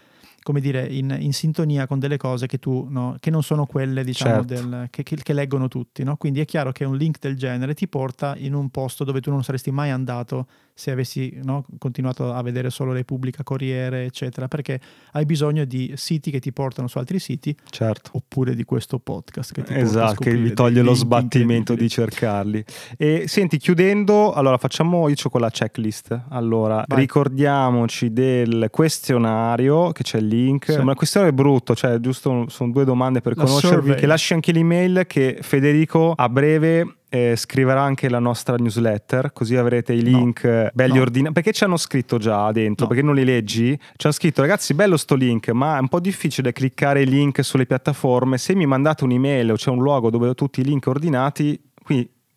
come 0.43 0.59
dire, 0.59 0.85
in, 0.85 1.15
in 1.19 1.33
sintonia 1.33 1.87
con 1.87 1.97
delle 1.99 2.17
cose 2.17 2.45
che 2.47 2.59
tu, 2.59 2.85
no, 2.89 3.15
che 3.19 3.29
non 3.31 3.41
sono 3.43 3.65
quelle, 3.65 4.03
diciamo, 4.03 4.45
Certo. 4.45 4.53
del- 4.67 4.87
che, 4.89 5.01
che- 5.03 5.15
che 5.15 5.33
leggono 5.33 5.67
tutti, 5.67 6.03
no? 6.03 6.17
Quindi 6.17 6.41
è 6.41 6.45
chiaro 6.45 6.71
che 6.71 6.83
un 6.83 6.95
link 6.97 7.17
del 7.19 7.35
genere 7.37 7.73
ti 7.73 7.87
porta 7.87 8.35
in 8.37 8.53
un 8.53 8.69
posto 8.69 9.03
dove 9.03 9.21
tu 9.21 9.31
non 9.31 9.43
saresti 9.43 9.71
mai 9.71 9.89
andato 9.89 10.47
se 10.73 10.91
avessi 10.91 11.39
no, 11.43 11.65
continuato 11.77 12.33
a 12.33 12.41
vedere 12.41 12.69
solo 12.69 12.93
Repubblica, 12.93 13.43
Corriere, 13.43 14.05
eccetera, 14.05 14.47
perché 14.47 14.79
hai 15.11 15.25
bisogno 15.25 15.65
di 15.65 15.93
siti 15.95 16.31
che 16.31 16.39
ti 16.39 16.51
portano 16.51 16.87
su 16.87 16.97
altri 16.97 17.19
siti 17.19 17.55
Certo. 17.69 18.11
oppure 18.13 18.55
di 18.55 18.63
questo 18.63 18.99
podcast 18.99 19.53
che 19.53 19.63
ti 19.63 19.73
Esatto, 19.73 20.15
che 20.15 20.35
vi 20.35 20.53
toglie 20.53 20.81
lo 20.81 20.93
sbattimento 20.93 21.75
di 21.75 21.87
cercarli. 21.89 22.63
E 22.97 23.25
senti, 23.27 23.57
chiudendo, 23.57 24.33
allora 24.33 24.57
facciamo 24.57 25.07
io 25.07 25.15
c'ho 25.15 25.29
quella 25.29 25.49
checklist. 25.49 26.21
Allora, 26.29 26.83
Vai. 26.87 26.99
ricordiamoci 27.01 28.11
del 28.11 28.67
questionario, 28.71 29.91
che 29.91 30.03
c'è 30.03 30.17
il 30.17 30.27
link. 30.27 30.71
Sì. 30.71 30.81
Ma 30.81 30.91
il 30.91 30.97
questionario 30.97 31.33
è 31.33 31.37
brutto, 31.39 31.75
cioè 31.75 31.99
giusto 31.99 32.45
sono 32.49 32.71
due 32.71 32.85
domande 32.85 33.21
per 33.21 33.35
La 33.35 33.43
conoscervi. 33.43 33.75
survey. 33.75 33.99
Che 33.99 34.05
lasci 34.05 34.33
anche 34.33 34.51
l'email 34.51 35.03
che 35.07 35.37
Federico 35.41 36.13
a 36.15 36.29
breve 36.29 36.97
eh, 37.13 37.35
scriverà 37.35 37.79
anche 37.83 38.09
la 38.09 38.17
nostra 38.17 38.55
newsletter, 38.55 39.33
così 39.33 39.55
avrete 39.55 39.93
i 39.93 40.01
No. 40.01 40.17
link 40.17 40.43
eh, 40.45 40.71
belli 40.73 40.95
No. 40.95 41.01
ordinati. 41.01 41.33
Perché 41.33 41.51
ci 41.51 41.63
hanno 41.63 41.77
scritto 41.77 42.17
già 42.17 42.51
dentro? 42.51 42.85
No. 42.85 42.91
Perché 42.91 43.05
non 43.05 43.13
li 43.13 43.23
leggi? 43.23 43.77
Ci 43.77 44.05
hanno 44.07 44.15
scritto, 44.15 44.41
ragazzi, 44.41 44.73
bello 44.73 44.97
sto 44.97 45.13
link, 45.13 45.49
ma 45.49 45.77
è 45.77 45.79
un 45.79 45.89
po' 45.89 45.99
difficile 45.99 46.51
cliccare 46.53 47.03
i 47.03 47.05
link 47.05 47.43
sulle 47.43 47.67
piattaforme. 47.67 48.39
Se 48.39 48.55
mi 48.55 48.65
mandate 48.65 49.03
un'email 49.03 49.51
o 49.51 49.55
c'è 49.55 49.69
un 49.69 49.83
luogo 49.83 50.09
dove 50.09 50.27
ho 50.27 50.33
tutti 50.33 50.61
i 50.61 50.63
link 50.63 50.87
ordinati, 50.87 51.59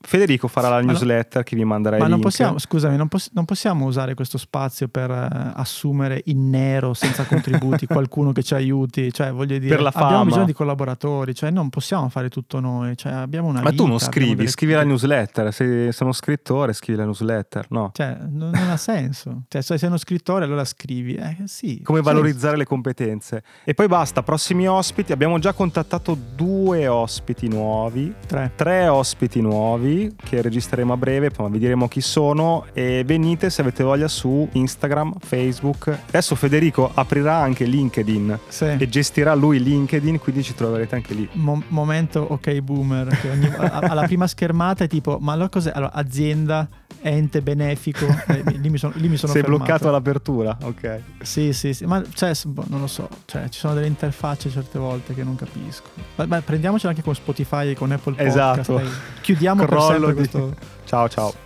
Federico 0.06 0.46
farà 0.46 0.68
la 0.68 0.80
newsletter 0.80 1.42
che 1.42 1.56
vi 1.56 1.64
manderà 1.64 1.98
Ma 1.98 2.06
non 2.06 2.20
possiamo, 2.20 2.58
scusami, 2.60 2.96
non, 2.96 3.08
poss- 3.08 3.30
non 3.32 3.44
possiamo 3.44 3.86
usare 3.86 4.14
questo 4.14 4.38
spazio 4.38 4.86
per 4.86 5.10
eh, 5.10 5.52
assumere 5.56 6.22
in 6.26 6.48
nero, 6.48 6.94
senza 6.94 7.24
contributi, 7.24 7.86
qualcuno 7.88 8.30
che 8.30 8.44
ci 8.44 8.54
aiuti. 8.54 9.12
Cioè, 9.12 9.32
voglio 9.32 9.58
dire, 9.58 9.74
Per 9.74 9.82
la 9.82 9.88
abbiamo 9.88 10.10
fama. 10.10 10.24
bisogno 10.24 10.44
di 10.44 10.52
collaboratori, 10.52 11.34
cioè 11.34 11.50
non 11.50 11.70
possiamo 11.70 12.08
fare 12.08 12.28
tutto 12.28 12.60
noi. 12.60 12.96
Cioè, 12.96 13.12
abbiamo 13.12 13.48
una 13.48 13.62
Ma 13.62 13.70
tu 13.70 13.84
non 13.84 13.96
vita, 13.96 14.06
abbiamo 14.06 14.26
scrivi, 14.28 14.48
scrivi 14.48 14.72
la 14.74 14.84
newsletter. 14.84 15.52
Se 15.52 15.90
sono 15.90 16.12
scrittore, 16.12 16.72
scrivi 16.72 16.98
la 17.00 17.04
newsletter. 17.04 17.66
No. 17.70 17.90
Cioè, 17.92 18.16
non, 18.28 18.50
non 18.50 18.70
ha 18.70 18.76
senso. 18.76 19.42
Cioè, 19.48 19.60
se 19.60 19.76
sei 19.76 19.88
uno 19.88 19.98
scrittore, 19.98 20.44
allora 20.44 20.64
scrivi. 20.64 21.14
Eh, 21.14 21.36
sì. 21.46 21.82
Come 21.82 22.00
valorizzare 22.00 22.56
le 22.56 22.64
competenze. 22.64 23.42
E 23.64 23.74
poi 23.74 23.88
basta, 23.88 24.22
prossimi 24.22 24.68
ospiti. 24.68 25.10
Abbiamo 25.10 25.40
già 25.40 25.52
contattato 25.52 26.16
due 26.36 26.86
ospiti 26.86 27.48
nuovi. 27.48 28.14
Tre. 28.24 28.52
Tre 28.54 28.86
ospiti 28.86 29.40
nuovi 29.40 29.95
che 30.16 30.42
registreremo 30.42 30.92
a 30.92 30.96
breve, 30.96 31.30
poi 31.30 31.50
vi 31.50 31.58
diremo 31.58 31.88
chi 31.88 32.00
sono 32.00 32.64
e 32.72 33.02
venite 33.06 33.50
se 33.50 33.60
avete 33.62 33.82
voglia 33.82 34.08
su 34.08 34.48
Instagram, 34.52 35.14
Facebook. 35.20 35.88
Adesso 36.08 36.34
Federico 36.34 36.90
aprirà 36.92 37.36
anche 37.36 37.64
LinkedIn 37.64 38.38
Sì. 38.48 38.64
e 38.78 38.88
gestirà 38.88 39.34
lui 39.34 39.62
LinkedIn, 39.62 40.18
quindi 40.18 40.42
ci 40.42 40.54
troverete 40.54 40.94
anche 40.94 41.14
lì. 41.14 41.28
Mo- 41.32 41.62
momento 41.68 42.20
ok 42.28 42.60
boomer 42.60 43.06
che 43.20 43.30
ogni- 43.30 43.46
a- 43.56 43.78
alla 43.78 44.02
prima 44.04 44.26
schermata 44.26 44.84
è 44.84 44.88
tipo 44.88 45.18
ma 45.20 45.32
allora 45.32 45.48
cos'è 45.48 45.72
allora 45.74 45.92
azienda 45.92 46.68
ente 47.02 47.40
benefico 47.42 48.04
Eh, 48.26 48.42
lì 48.58 48.68
mi 48.70 48.78
sono, 48.78 48.92
lì 48.96 49.08
mi 49.08 49.16
sono 49.16 49.32
Sei 49.32 49.42
fermato. 49.42 49.62
bloccato 49.64 49.88
all'apertura, 49.88 50.56
ok. 50.62 51.00
sì 51.20 51.52
sì 51.52 51.72
sì 51.72 51.84
ma 51.84 52.02
cioè 52.14 52.32
boh, 52.46 52.64
non 52.68 52.80
lo 52.80 52.86
so 52.86 53.08
cioè 53.26 53.48
ci 53.48 53.58
sono 53.60 53.74
delle 53.74 53.86
interfacce 53.86 54.50
certe 54.50 54.78
volte 54.78 55.14
che 55.14 55.22
non 55.22 55.36
capisco 55.36 55.88
ma, 56.16 56.26
ma 56.26 56.40
prendiamocelo 56.40 56.88
anche 56.90 57.02
con 57.02 57.14
Spotify 57.14 57.70
e 57.70 57.74
con 57.74 57.92
Apple 57.92 58.14
Podcast 58.14 58.28
Esatto. 58.36 58.74
dai. 58.76 58.88
chiudiamo 59.20 59.60
per 59.64 59.68
Sempre 59.86 60.08
di- 60.08 60.14
questo 60.28 60.54
ciao. 60.84 61.08
ciao 61.08 61.45